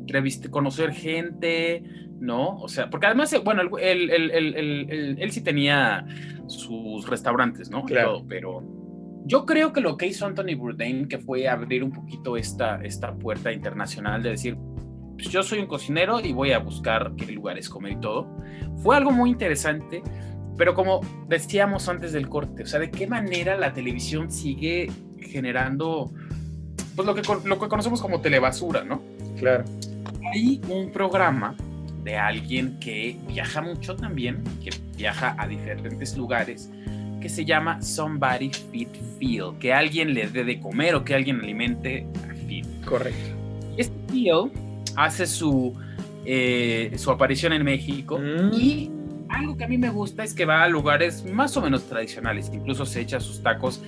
[0.01, 1.85] Entreviste, conocer gente,
[2.21, 2.57] ¿no?
[2.59, 6.07] O sea, porque además, bueno, él, sí tenía
[6.47, 7.85] sus restaurantes, ¿no?
[7.85, 8.23] Claro.
[8.29, 8.63] pero
[9.25, 13.15] yo creo que lo que hizo Anthony Bourdain, que fue abrir un poquito esta, esta
[13.15, 14.57] puerta internacional de decir,
[15.15, 18.29] pues yo soy un cocinero y voy a buscar qué lugares comer y todo,
[18.83, 20.03] fue algo muy interesante,
[20.57, 24.91] pero como decíamos antes del corte, o sea, de qué manera la televisión sigue
[25.21, 26.11] generando,
[26.97, 29.01] pues lo que, lo que conocemos como telebasura, ¿no?
[29.39, 29.65] Claro.
[30.33, 31.57] Hay un programa
[32.11, 36.69] de alguien que viaja mucho también, que viaja a diferentes lugares,
[37.21, 38.89] que se llama Somebody Feed
[39.19, 42.67] Feel, que alguien le dé de comer o que alguien alimente a Phil.
[42.85, 43.37] Correcto.
[43.77, 44.51] Este Phil
[44.97, 45.73] hace su,
[46.25, 48.55] eh, su aparición en México mm.
[48.55, 48.91] y
[49.29, 52.51] algo que a mí me gusta es que va a lugares más o menos tradicionales,
[52.53, 53.81] incluso se echa sus tacos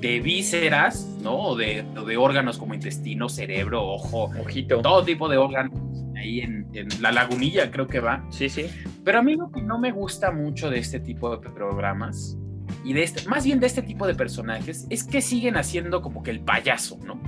[0.00, 1.36] de vísceras, ¿no?
[1.36, 5.87] O de, de órganos como intestino, cerebro, ojo, ojito, todo tipo de órganos
[6.18, 6.68] ahí en,
[7.00, 8.24] la lagunilla, creo que va.
[8.30, 8.66] Sí, sí.
[9.04, 12.36] Pero a mí lo que no me gusta mucho de este tipo de programas
[12.84, 16.22] y de este, más bien de este tipo de personajes, es que siguen haciendo como
[16.22, 17.20] que el payaso, ¿no?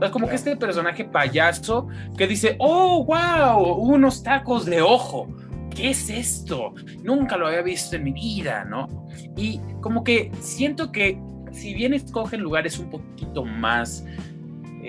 [0.00, 1.88] Es como que este personaje payaso
[2.18, 5.28] que dice, oh, wow, unos tacos de ojo.
[5.70, 6.74] ¿Qué es esto?
[7.02, 9.06] Nunca lo había visto en mi vida, ¿no?
[9.36, 11.18] Y como que siento que
[11.52, 14.04] si bien escogen lugares un poquito más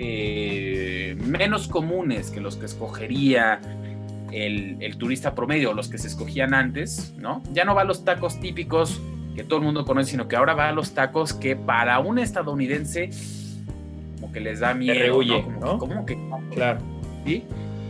[0.00, 3.60] eh, menos comunes que los que escogería
[4.30, 7.42] el, turista promedio, los que se escogían antes, ¿no?
[7.52, 9.00] Ya no va a los tacos típicos
[9.34, 12.20] que todo el mundo conoce, sino que ahora va a los tacos que para un
[12.20, 13.10] estadounidense
[14.20, 15.20] como que les da miedo,
[15.60, 15.78] ¿no?
[15.78, 16.16] Como, Que,
[16.54, 16.78] claro.
[17.26, 17.42] ¿sí?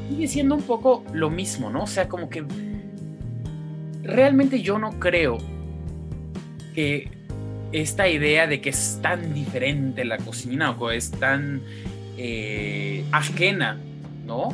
[0.08, 1.82] Sigue siendo un poco lo mismo, ¿no?
[1.82, 2.42] O sea, como que
[4.02, 5.36] realmente yo no creo
[6.74, 7.10] que
[7.72, 11.60] esta idea de que es tan diferente la cocina o que es tan
[12.18, 13.78] eh, ajena,
[14.26, 14.48] ¿no?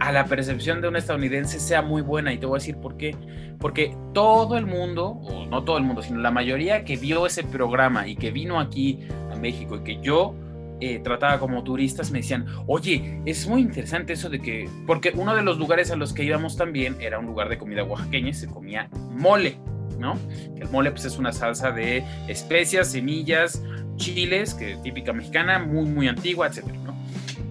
[0.00, 2.32] A la percepción de un estadounidense sea muy buena.
[2.32, 3.14] Y te voy a decir por qué.
[3.58, 7.44] Porque todo el mundo, o no todo el mundo, sino la mayoría que vio ese
[7.44, 9.00] programa y que vino aquí
[9.32, 10.34] a México y que yo
[10.80, 15.34] eh, trataba como turistas me decían, oye, es muy interesante eso de que, porque uno
[15.34, 18.46] de los lugares a los que íbamos también era un lugar de comida oaxaqueña, se
[18.46, 19.58] comía mole,
[19.98, 20.18] ¿no?
[20.54, 23.62] El mole pues es una salsa de especias, semillas,
[23.96, 26.96] chiles, que típica mexicana, muy, muy antigua, etcétera, ¿no?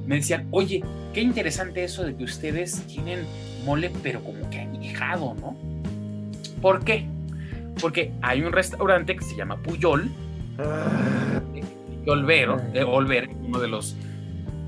[0.06, 0.84] Me decían, oye,
[1.14, 3.26] qué interesante eso de que ustedes tienen
[3.66, 5.56] mole, pero como que añejado, ¿no?
[6.62, 7.06] ¿Por qué?
[7.82, 10.10] Porque hay un restaurante que se llama Puyol,
[12.08, 13.96] Olvero, de Olver, uno de los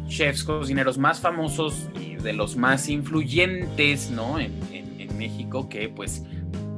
[0.08, 4.40] chefs cocineros más famosos y de los más influyentes, ¿no?
[4.40, 6.24] En, en México, que pues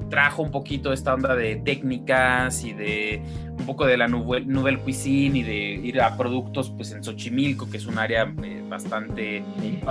[0.09, 3.21] trajo un poquito esta onda de técnicas y de
[3.57, 7.77] un poco de la nouvelle, cuisine y de ir a productos pues en Xochimilco, que
[7.77, 9.81] es un área eh, bastante eh,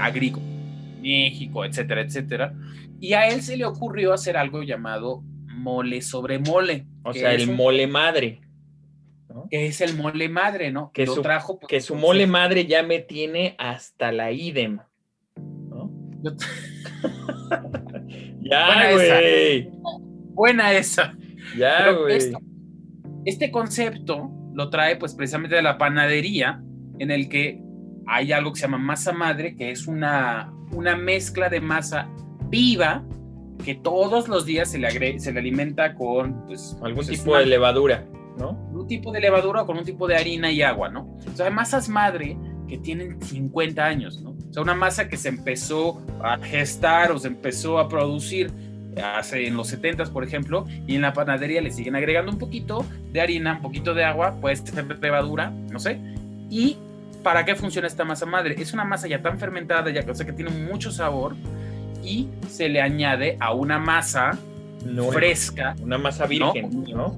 [0.00, 0.44] agrícola,
[1.00, 2.54] México, etcétera, etcétera.
[3.00, 6.86] Y a él se le ocurrió hacer algo llamado mole sobre mole.
[7.02, 8.40] O sea, el mole madre.
[9.50, 10.90] Que es el mole madre, ¿no?
[10.92, 14.78] Que, su, trajo, que su mole madre ya me tiene hasta la idem.
[15.36, 15.92] ¿no?
[18.50, 19.70] Ya, güey.
[20.34, 21.14] Buena esa.
[21.56, 22.32] Ya, güey.
[23.24, 26.62] Este concepto lo trae pues precisamente de la panadería,
[26.98, 27.60] en el que
[28.06, 32.08] hay algo que se llama masa madre, que es una, una mezcla de masa
[32.48, 33.04] viva
[33.64, 37.46] que todos los días se le, se le alimenta con pues, algún pues, tipo de
[37.46, 38.04] levadura,
[38.38, 38.50] ¿no?
[38.72, 41.16] Un tipo de levadura o con un tipo de harina y agua, ¿no?
[41.26, 42.38] O sea, masas madre
[42.68, 44.35] que tienen 50 años, ¿no?
[44.56, 48.50] O sea, una masa que se empezó a gestar o se empezó a producir
[49.04, 52.82] hace en los 70 por ejemplo, y en la panadería le siguen agregando un poquito
[53.12, 56.00] de harina, un poquito de agua, puede ser levadura, no sé,
[56.48, 56.78] y
[57.22, 58.54] ¿para qué funciona esta masa madre?
[58.58, 61.36] Es una masa ya tan fermentada, ya que tiene mucho sabor
[62.02, 64.38] y se le añade a una masa
[65.12, 65.76] fresca.
[65.82, 67.14] Una masa virgen, ¿no?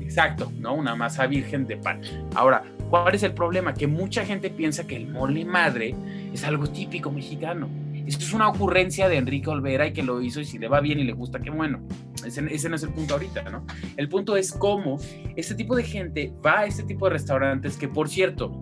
[0.00, 0.74] Exacto, ¿no?
[0.74, 2.00] Una masa virgen de pan.
[2.36, 3.74] Ahora, ¿cuál es el problema?
[3.74, 5.96] Que mucha gente piensa que el mole madre
[6.38, 7.68] es algo típico mexicano.
[8.06, 10.80] Esto es una ocurrencia de Enrique Olvera y que lo hizo y si le va
[10.80, 11.80] bien y le gusta, qué bueno.
[12.24, 13.66] Ese, ese, no es el punto ahorita, ¿no?
[13.96, 14.98] El punto es cómo
[15.36, 18.52] este tipo de gente va a este tipo de restaurantes que, por cierto,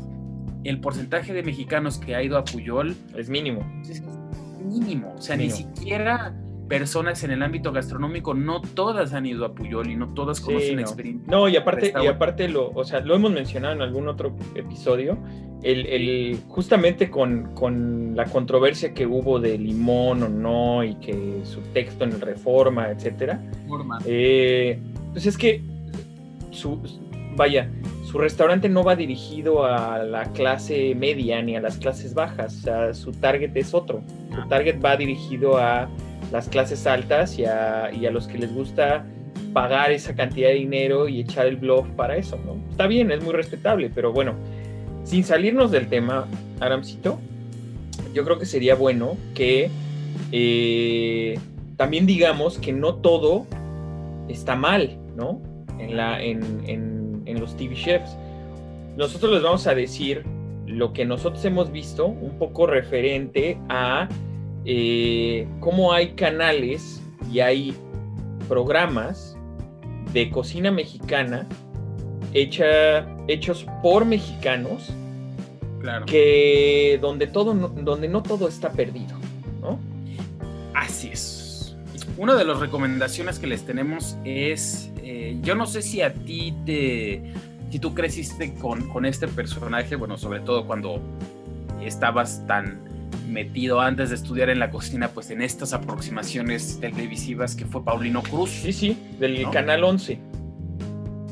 [0.64, 3.60] el porcentaje de mexicanos que ha ido a Puyol es mínimo.
[3.88, 4.02] Es
[4.64, 5.14] mínimo.
[5.16, 6.34] O sea, ni siquiera
[6.68, 10.76] personas en el ámbito gastronómico, no todas han ido a Puyol y no todas conocen
[10.76, 10.82] no.
[10.82, 11.30] experiencia.
[11.30, 15.18] No, y aparte, y aparte lo, o sea, lo hemos mencionado en algún otro episodio,
[15.62, 21.40] el, el justamente con, con, la controversia que hubo de limón o no, y que
[21.44, 23.42] su texto en el Reforma, etcétera.
[24.06, 24.78] Eh,
[25.12, 25.60] pues es que
[26.50, 26.80] su,
[27.36, 27.70] vaya,
[28.04, 32.60] su restaurante no va dirigido a la clase media ni a las clases bajas, o
[32.60, 34.02] sea, su target es otro.
[34.34, 34.46] Su Ah.
[34.48, 35.88] target va dirigido a
[36.32, 39.04] las clases altas y a, los que les gusta
[39.52, 42.38] pagar esa cantidad de dinero y echar el blog para eso.
[42.70, 44.34] Está bien, es muy respetable, pero bueno,
[45.04, 46.26] sin salirnos del tema,
[46.60, 47.18] Aramcito,
[48.12, 49.70] yo creo que sería bueno que
[50.32, 51.38] eh,
[51.76, 53.46] también digamos que no todo
[54.28, 55.40] está mal, ¿no?
[55.78, 58.16] En, la, en los TV chefs.
[58.96, 60.24] Nosotros les vamos a decir
[60.66, 64.08] lo que nosotros hemos visto, un poco referente a
[64.66, 67.00] eh, cómo hay canales
[67.32, 67.74] y hay
[68.48, 69.36] programas
[70.12, 71.46] de cocina mexicana
[72.32, 74.92] hecha, hechos por mexicanos
[75.80, 76.06] Claro.
[76.06, 79.16] que donde todo donde no todo está perdido,
[79.60, 79.78] ¿no?
[80.74, 81.76] Así es.
[82.18, 86.54] Una de las recomendaciones que les tenemos es, eh, yo no sé si a ti
[86.64, 87.22] te,
[87.70, 91.00] si tú creciste con, con este personaje, bueno, sobre todo cuando
[91.80, 92.80] estabas tan
[93.28, 98.22] metido antes de estudiar en la cocina, pues en estas aproximaciones televisivas que fue Paulino
[98.22, 98.50] Cruz.
[98.50, 99.50] Sí, sí, del ¿No?
[99.50, 100.18] canal 11.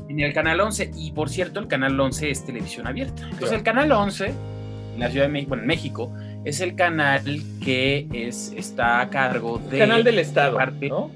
[0.09, 3.25] En el canal 11, y por cierto, el canal 11 es televisión abierta.
[3.25, 6.13] Entonces, el canal 11, en la Ciudad de México, bueno, en México,
[6.45, 9.79] es el canal que es, está a cargo de.
[9.79, 11.11] canal del Estado, parte- ¿no?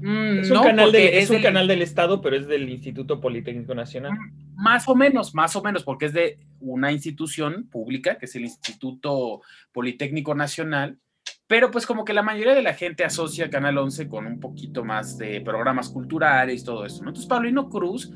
[0.00, 3.20] Mm, Es un, no, canal, es es un canal del Estado, pero es del Instituto
[3.20, 4.12] Politécnico Nacional.
[4.54, 8.42] Más o menos, más o menos, porque es de una institución pública, que es el
[8.42, 9.40] Instituto
[9.72, 10.98] Politécnico Nacional,
[11.46, 14.84] pero pues como que la mayoría de la gente asocia Canal 11 con un poquito
[14.84, 17.10] más de programas culturales y todo eso, ¿no?
[17.10, 18.12] Entonces Paulino Cruz,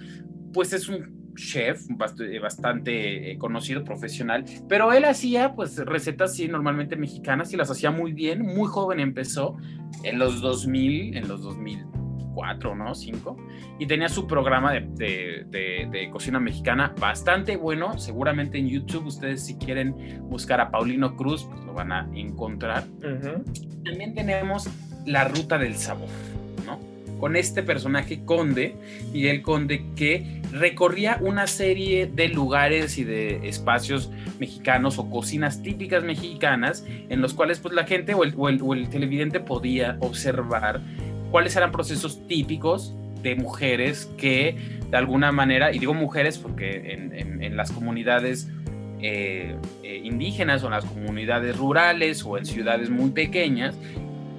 [0.53, 1.81] pues es un chef
[2.21, 7.71] eh, bastante eh, conocido, profesional, pero él hacía pues recetas, sí, normalmente mexicanas y las
[7.71, 9.57] hacía muy bien, muy joven empezó,
[10.05, 12.95] en los 2000, en los 2004, ¿no?
[12.95, 13.37] 5
[13.79, 17.99] y tenía su programa de, de- de- de cocina mexicana bastante bueno.
[17.99, 22.85] Seguramente en YouTube ustedes si quieren buscar a Paulino Cruz, pues lo van a encontrar.
[23.85, 24.69] También tenemos
[25.07, 26.09] La Ruta del Sabor.
[27.23, 28.75] Con este personaje Conde,
[29.13, 34.11] Miguel Conde, que recorría una serie de lugares y de espacios
[34.41, 38.89] mexicanos o cocinas típicas mexicanas en los cuales pues la gente o el, o el-
[38.89, 40.81] televidente podía observar
[41.31, 42.93] cuáles eran procesos típicos
[43.23, 44.57] de mujeres que
[44.91, 46.93] de alguna manera, y digo mujeres porque
[47.41, 48.51] en las comunidades
[49.01, 49.55] eh,
[49.85, 53.77] eh, indígenas o en las comunidades rurales o en ciudades muy pequeñas,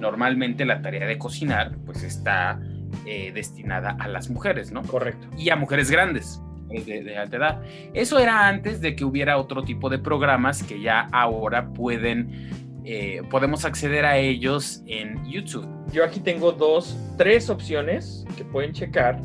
[0.00, 2.60] normalmente la tarea de cocinar pues está
[3.06, 4.82] eh, destinada a las mujeres, ¿no?
[4.82, 5.26] Correcto.
[5.36, 7.62] y a mujeres grandes de, de alta edad.
[7.92, 12.50] Eso era antes de que hubiera otro tipo de programas que ya ahora pueden,
[12.84, 15.66] eh, podemos acceder a ellos en YouTube.
[15.92, 19.20] Yo aquí tengo dos, tres opciones que pueden checar.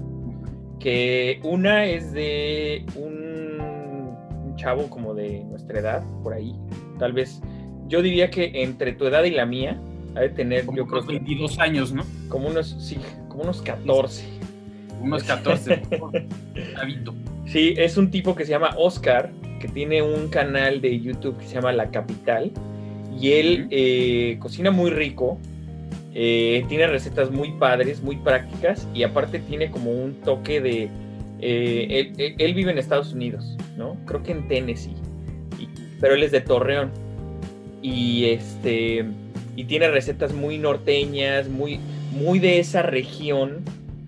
[0.79, 6.55] Que una es de un, un chavo como de nuestra edad, por ahí.
[6.97, 7.41] Tal vez,
[7.87, 9.77] yo diría que entre tu edad y la mía,
[10.15, 12.03] ha de tener, Como yo creo unos que 22 años, ¿no?
[12.29, 12.97] como unos, sí,
[13.39, 14.23] como unos 14.
[15.01, 15.81] Unos 14.
[16.75, 17.13] Chavito.
[17.47, 21.45] Sí, es un tipo que se llama Oscar, que tiene un canal de YouTube que
[21.45, 22.51] se llama La Capital.
[23.19, 25.39] Y él eh, cocina muy rico,
[26.13, 30.89] eh, tiene recetas muy padres, muy prácticas, y aparte tiene como un toque de,
[31.41, 33.95] Eh, él, vive en Estados Unidos, ¿no?
[34.05, 34.95] Creo que en Tennessee.
[36.01, 36.91] pero él es de Torreón.
[37.81, 39.05] Y este.
[39.55, 41.79] Y tiene recetas muy norteñas, muy,
[42.11, 43.63] muy de esa región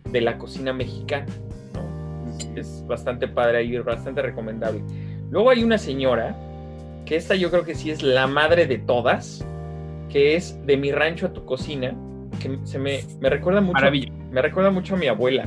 [0.10, 1.28] de la cocina mexicana.
[1.74, 2.60] ¿no?
[2.60, 4.82] Es bastante padre ahí, bastante recomendable.
[5.30, 6.36] Luego hay una señora,
[7.06, 9.45] que esta yo creo que sí es la madre de todas,
[10.10, 11.95] que es de mi rancho a tu cocina,
[12.39, 13.86] que se me, me recuerda mucho.
[14.32, 15.45] Me recuerda mucho a mi abuela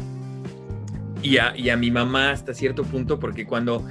[1.24, 3.84] y a, mi mamá hasta cierto punto, porque cuando,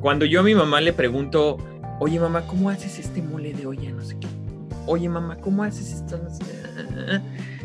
[0.00, 1.58] cuando yo a mi mamá le pregunto,
[2.00, 3.90] oye mamá, ¿cómo haces este mole de olla?
[3.90, 4.26] No sé qué.
[4.86, 6.20] Oye mamá, ¿cómo haces esto?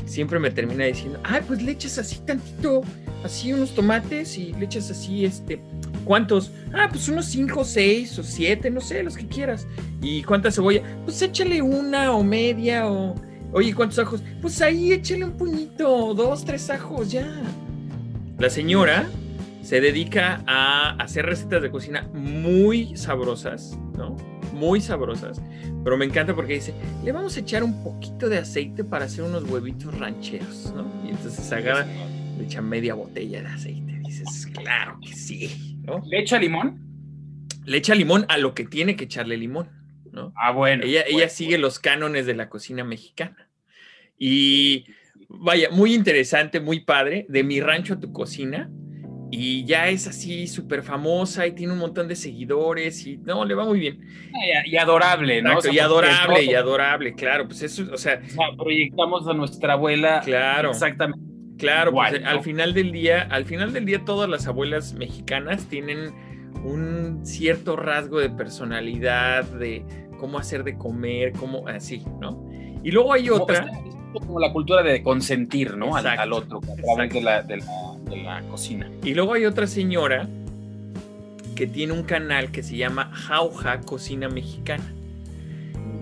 [0.09, 2.81] Siempre me termina diciendo, ay, pues le echas así tantito,
[3.23, 5.61] así unos tomates y le echas así, este,
[6.03, 6.51] ¿cuántos?
[6.73, 9.67] Ah, pues unos cinco, seis o siete, no sé, los que quieras.
[10.01, 10.81] ¿Y cuánta cebolla?
[11.05, 13.13] Pues échale una o media o...
[13.51, 14.23] Oye, ¿cuántos ajos?
[14.41, 17.31] Pues ahí échale un puñito, dos, tres ajos, ya.
[18.39, 19.07] La señora
[19.61, 24.17] se dedica a hacer recetas de cocina muy sabrosas, ¿no?
[24.53, 25.41] Muy sabrosas.
[25.83, 26.73] Pero me encanta porque dice,
[27.03, 30.91] le vamos a echar un poquito de aceite para hacer unos huevitos rancheros, ¿no?
[31.05, 31.85] Y entonces agarra,
[32.37, 33.99] le echa media botella de aceite.
[34.05, 36.01] Dices, claro que sí, ¿no?
[36.05, 36.79] ¿Le echa limón?
[37.65, 39.69] Le echa limón a lo que tiene que echarle limón,
[40.11, 40.33] ¿no?
[40.35, 40.83] Ah, bueno.
[40.83, 43.49] Ella, ella sigue los cánones de la cocina mexicana.
[44.17, 44.85] Y
[45.29, 48.69] vaya, muy interesante, muy padre, de mi rancho a tu cocina.
[49.31, 53.53] Y ya es así súper famosa y tiene un montón de seguidores y no, le
[53.53, 54.01] va muy bien.
[54.65, 55.59] Y, adorable, ¿no?
[55.71, 57.45] y adorable, y adorable, claro.
[57.45, 58.21] Pues eso, o sea,
[58.57, 60.21] proyectamos a nuestra abuela.
[60.23, 60.71] Claro.
[60.71, 61.29] Exactamente.
[61.59, 66.13] Claro, pues al final del día, al final del día todas las abuelas mexicanas tienen
[66.63, 69.85] un cierto rasgo de personalidad, de
[70.19, 72.49] cómo hacer de comer, cómo así, ¿no?
[72.81, 73.69] Y luego hay otra
[74.13, 75.95] como la cultura de consentir, ¿no?
[75.95, 77.57] Al, otro, a través de la, de,
[78.23, 78.89] la, cocina.
[79.03, 80.27] Y luego hay otra señora
[81.55, 84.93] que tiene un canal que se llama Jauja Cocina Mexicana.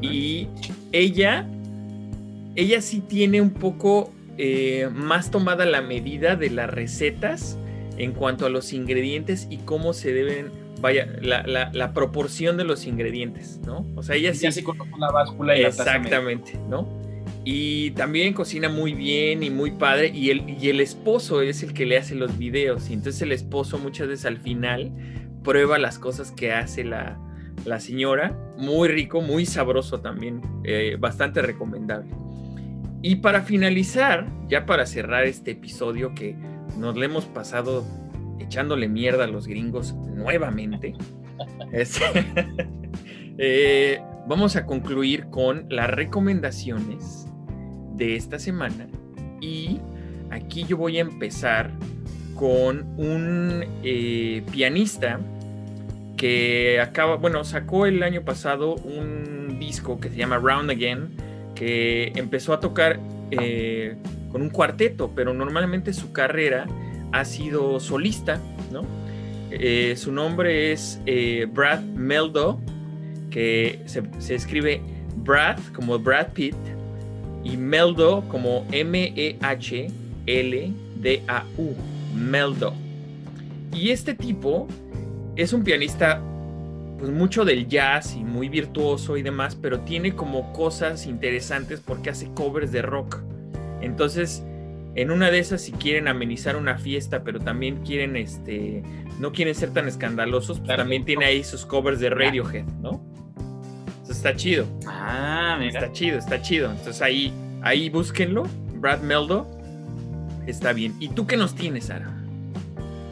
[0.02, 0.48] Y
[0.92, 1.48] ella,
[2.56, 7.58] ella sí tiene un poco eh, más tomada la medida de las recetas
[7.98, 12.86] en cuanto a los ingredientes y cómo se deben, vaya, la, la, proporción de los
[12.86, 13.84] ingredientes, ¿no?
[13.96, 14.42] O sea, ella sí.
[14.42, 14.64] Ya se
[15.00, 17.07] la báscula y Exactamente, ¿no?
[17.50, 20.12] Y también cocina muy bien y muy padre.
[20.14, 22.90] Y el, y el esposo es el que le hace los videos.
[22.90, 24.92] Y entonces el esposo muchas veces al final
[25.46, 27.18] prueba las cosas que hace la,
[27.80, 28.38] señora.
[28.58, 30.42] Muy rico, muy sabroso también.
[30.66, 32.10] Eh, bastante recomendable.
[33.02, 36.36] Y para finalizar, ya para cerrar este episodio que
[36.78, 37.86] nos le hemos pasado
[38.42, 40.96] echándole mierda a los gringos nuevamente,
[43.38, 47.27] eh, vamos a concluir con las recomendaciones
[47.98, 48.88] de esta semana.
[49.42, 49.80] Y
[50.32, 51.72] aquí yo voy a empezar
[52.36, 55.20] con un eh, pianista
[56.16, 61.10] que acaba, bueno, sacó el año pasado un disco que se llama Round Again,
[61.56, 63.00] que empezó a tocar
[63.32, 63.96] eh,
[64.32, 66.66] con un cuarteto, pero normalmente su carrera
[67.12, 68.40] ha sido solista,
[68.72, 68.82] ¿no?
[69.50, 71.02] Eh, su nombre es
[71.54, 72.60] Brad Meldo,
[73.30, 74.82] que se, se escribe
[75.16, 76.56] Brad como Brad Pitt,
[77.44, 79.36] y Meldo como M-E-H-L-D-A-U,
[82.16, 82.74] Meldo.
[83.74, 84.68] Y este tipo
[85.36, 86.22] es un pianista
[86.98, 92.10] pues mucho del jazz y muy virtuoso y demás, pero tiene como cosas interesantes porque
[92.10, 93.20] hace covers de rock.
[93.82, 94.44] Entonces,
[94.96, 98.82] en una de esas si quieren amenizar una fiesta, pero también quieren este
[99.20, 103.04] no quieren ser tan escandalosos, pues también tiene ahí sus covers de Radiohead, ¿no?
[104.28, 104.68] Está chido.
[104.86, 105.80] Ah, mira.
[105.80, 106.72] Está chido, está chido.
[106.72, 108.44] Entonces ahí, ahí búsquenlo.
[108.76, 109.48] Brad Meldo.
[110.46, 110.96] Está bien.
[111.00, 112.14] ¿Y tú qué nos tienes, Sara?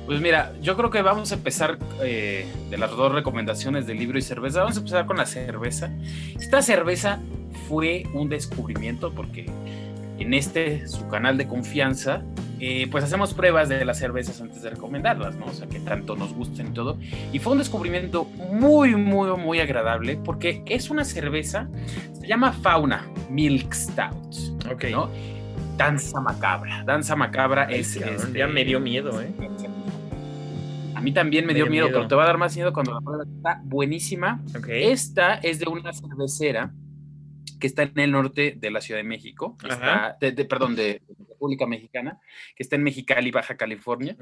[0.06, 4.18] Pues mira, yo creo que vamos a empezar eh, de las dos recomendaciones de libro
[4.18, 4.60] y cerveza.
[4.60, 5.90] Vamos a empezar con la cerveza.
[6.40, 7.20] Esta cerveza
[7.68, 9.50] fue un descubrimiento porque
[10.20, 12.24] en este, su canal de confianza,
[12.60, 15.46] eh, pues hacemos pruebas de las cervezas antes de recomendarlas, ¿no?
[15.46, 16.98] O sea, que tanto nos gusten y todo.
[17.34, 21.68] Y fue un descubrimiento muy, muy, muy agradable porque es una cerveza,
[22.14, 25.10] se llama Fauna Milk Stout, ok ¿no?
[25.78, 26.84] Danza macabra.
[26.86, 27.98] Danza macabra es...
[27.98, 29.34] Este, ya me dio miedo, ¿eh?
[30.96, 33.02] A mí también me, dio miedo, pero te va a dar más miedo cuando la
[33.02, 34.42] prueba está buenísima.
[34.70, 36.72] Esta es de una cervecera
[37.66, 39.58] que está en el norte de la Ciudad de México,
[40.22, 42.20] de, perdón, de, República Mexicana,
[42.56, 44.16] que está en Mexicali, Baja California.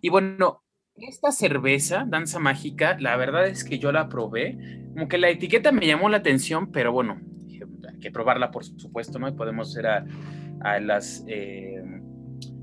[0.00, 0.64] Y bueno,
[0.96, 4.56] esta cerveza, Danza Mágica, la verdad es que yo la probé,
[4.94, 7.20] como que la etiqueta me llamó la atención, pero bueno,
[7.86, 9.28] hay que probarla por supuesto, ¿no?
[9.28, 10.06] Y podemos ir a,
[10.80, 11.22] las...
[11.28, 11.82] Eh,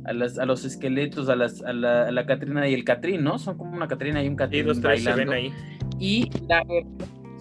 [0.05, 3.23] a, las, a los esqueletos, a, las, a, la, a la Catrina y el Catrín,
[3.23, 3.37] ¿no?
[3.37, 4.61] Son como una Catrina y un Catrín.
[4.61, 5.53] Y los tres se ven ahí.
[5.99, 6.63] Y la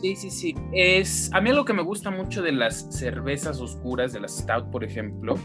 [0.02, 0.54] Sí, sí, sí.
[0.72, 4.68] Es, a mí algo que me gusta mucho de las cervezas oscuras, de las stout,
[4.68, 5.36] por ejemplo,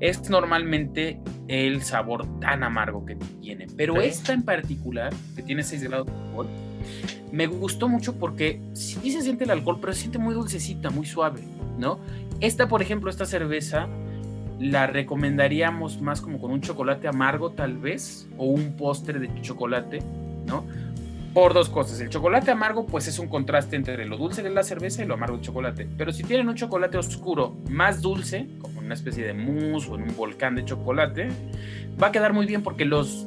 [0.00, 3.68] es normalmente el sabor tan amargo que tiene.
[3.76, 6.48] Pero esta en particular, que tiene 6 grados de alcohol,
[7.30, 11.06] me gustó mucho porque sí se siente el alcohol, pero se siente muy dulcecita, muy
[11.06, 11.44] suave,
[11.78, 12.00] ¿no?
[12.40, 13.88] Esta, por ejemplo, esta cerveza
[14.58, 20.00] la recomendaríamos más como con un chocolate amargo tal vez, o un postre de chocolate,
[20.44, 20.64] ¿no?
[21.32, 22.00] Por dos cosas.
[22.00, 25.14] El chocolate amargo, pues es un contraste entre lo dulce de la cerveza y lo
[25.14, 25.88] amargo del chocolate.
[25.96, 30.02] Pero si tienen un chocolate oscuro más dulce, como una especie de mousse o en
[30.02, 31.28] un volcán de chocolate,
[32.02, 33.26] va a quedar muy bien porque los,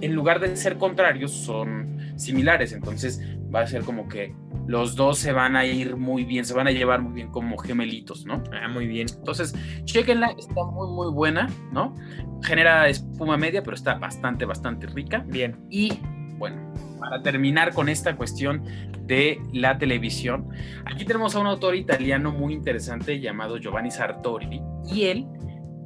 [0.00, 2.72] en lugar de ser contrarios, son similares.
[2.72, 3.20] Entonces
[3.54, 4.34] va a ser como que
[4.66, 7.56] los dos se van a ir muy bien, se van a llevar muy bien como
[7.58, 8.42] gemelitos, ¿no?
[8.52, 9.06] Ah, muy bien.
[9.16, 11.94] Entonces, chequenla, está muy, muy buena, ¿no?
[12.42, 15.24] Genera espuma media, pero está bastante, bastante rica.
[15.28, 15.56] Bien.
[15.70, 16.00] Y
[16.38, 16.65] bueno,
[17.08, 18.64] para terminar con esta cuestión
[19.02, 20.48] de la televisión,
[20.84, 24.60] aquí tenemos a un autor italiano muy interesante llamado Giovanni Sartori
[24.92, 25.26] y él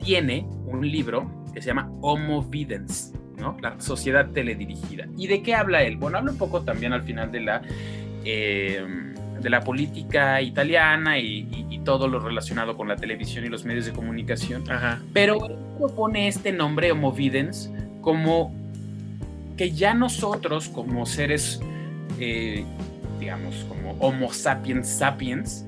[0.02, 3.58] tiene un libro que se llama Homo Videns, ¿no?
[3.60, 5.08] La sociedad teledirigida.
[5.18, 5.98] ¿Y de qué habla él?
[5.98, 7.60] Bueno, habla un poco también al final de la,
[8.24, 8.82] eh,
[9.42, 13.92] de la política italiana y, todo lo relacionado con la televisión y los medios de
[13.92, 14.62] comunicación.
[15.14, 18.52] Pero él propone este nombre Homo Videns como
[19.60, 21.60] que ya nosotros como seres,
[22.18, 22.64] eh,
[23.18, 25.66] digamos, como Homo sapiens sapiens,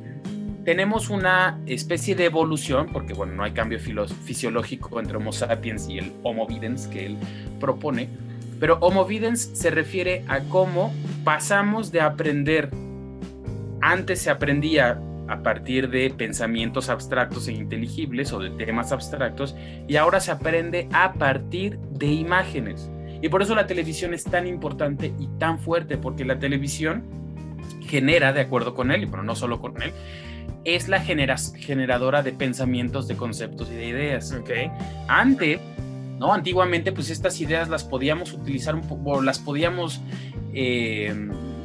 [0.65, 5.99] tenemos una especie de evolución, porque bueno, no hay cambio fisiológico entre Homo sapiens y
[5.99, 7.19] el Homo videns que él
[7.61, 8.09] propone,
[8.59, 12.71] pero Homo videns se refiere a cómo pasamos de aprender,
[13.83, 19.55] antes se aprendía a partir de pensamientos abstractos e inteligibles o de temas abstractos,
[19.87, 22.89] y ahora se aprende a partir de imágenes.
[23.23, 27.05] Y por eso la televisión es tan importante y tan fuerte, porque la televisión
[27.87, 29.93] genera, de acuerdo con él, y bueno, no solo con él,
[30.65, 34.33] es la generadora de pensamientos, de conceptos y de ideas.
[34.33, 34.71] Okay.
[35.07, 35.61] Antes,
[36.19, 36.35] ¿no?
[36.35, 40.01] Antiguamente, pues estas ideas las podíamos utilizar un poco, las podíamos,
[40.53, 41.15] eh,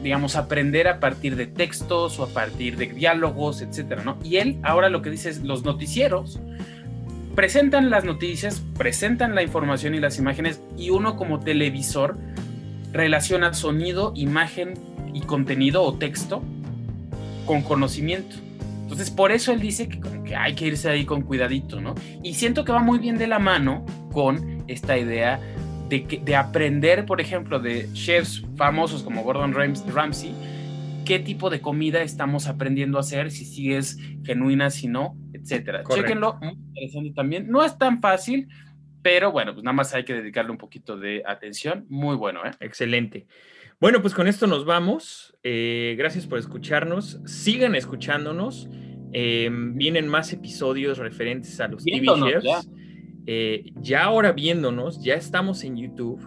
[0.03, 4.19] digamos, aprender a partir de textos o a partir de diálogos, etcétera, ¿no?
[4.23, 6.39] Y él ahora lo que dice es los noticieros
[7.37, 12.17] presentan las noticias, presentan la información y las imágenes y uno como televisor
[12.91, 14.73] relaciona sonido, imagen
[15.13, 16.41] y contenido o texto
[17.45, 18.37] con conocimiento.
[18.81, 21.93] Entonces, por eso él dice que, hay que irse ahí con cuidadito, ¿no?
[22.23, 25.39] Y siento que va muy bien de la mano con esta idea
[25.89, 30.33] de, que, de aprender, por ejemplo, de chefs famosos como Gordon Ramsay,
[31.07, 35.83] qué tipo de comida estamos aprendiendo a hacer, si sigues genuina, si no, etcétera.
[35.89, 37.49] Chequenlo, muy interesante también.
[37.49, 38.49] No es tan fácil,
[39.01, 41.85] pero bueno, pues nada más hay que dedicarle un poquito de atención.
[41.87, 42.51] Muy bueno, ¿eh?
[42.59, 43.25] Excelente.
[43.79, 45.37] Bueno, pues con esto nos vamos.
[45.43, 47.21] Eh, gracias por escucharnos.
[47.25, 48.67] Sigan escuchándonos.
[49.13, 52.43] Em, vienen más episodios referentes a los TV shows.
[52.43, 52.59] Ya.
[53.27, 56.19] Eh, ya ahora viéndonos, ya estamos en YouTube.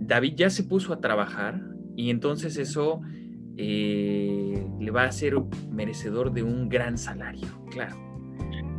[0.00, 1.60] David ya se puso a trabajar
[1.96, 3.00] y entonces eso
[3.60, 5.34] eh, le va a ser
[5.68, 7.96] merecedor de un gran salario, claro.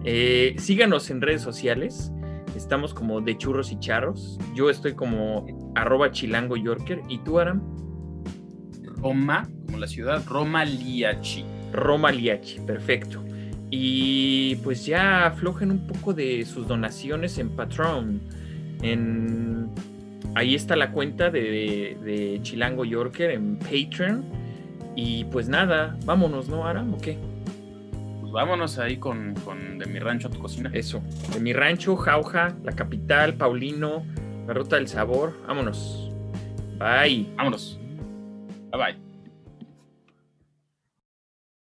[0.06, 2.14] Eh, síganos en redes sociales.
[2.56, 4.40] Estamos como de churros y charros.
[4.56, 7.02] Yo estoy como arroba chilango yorker.
[7.10, 7.62] ¿Y tú, Aram?
[8.84, 11.44] Roma, como la ciudad, Roma Liachi.
[11.74, 13.22] Roma Liachi, perfecto.
[13.70, 18.22] Y pues ya aflojen un poco de sus donaciones en Patreon.
[18.82, 19.70] En...
[20.36, 24.39] Ahí está la cuenta de, de Chilango Yorker en Patreon
[25.00, 26.94] y pues nada, vámonos, ¿no, Aram?
[26.94, 27.18] ¿O qué?
[28.20, 29.34] Pues vámonos ahí con,
[29.78, 30.70] De mi rancho a tu cocina.
[30.74, 31.02] Eso,
[31.34, 34.04] De mi rancho, Jauja, la capital, Paulino,
[34.46, 35.42] la ruta del sabor.
[35.48, 36.12] Vámonos.
[36.78, 37.28] Bye.
[37.38, 37.80] Vámonos.
[38.72, 39.09] Bye bye.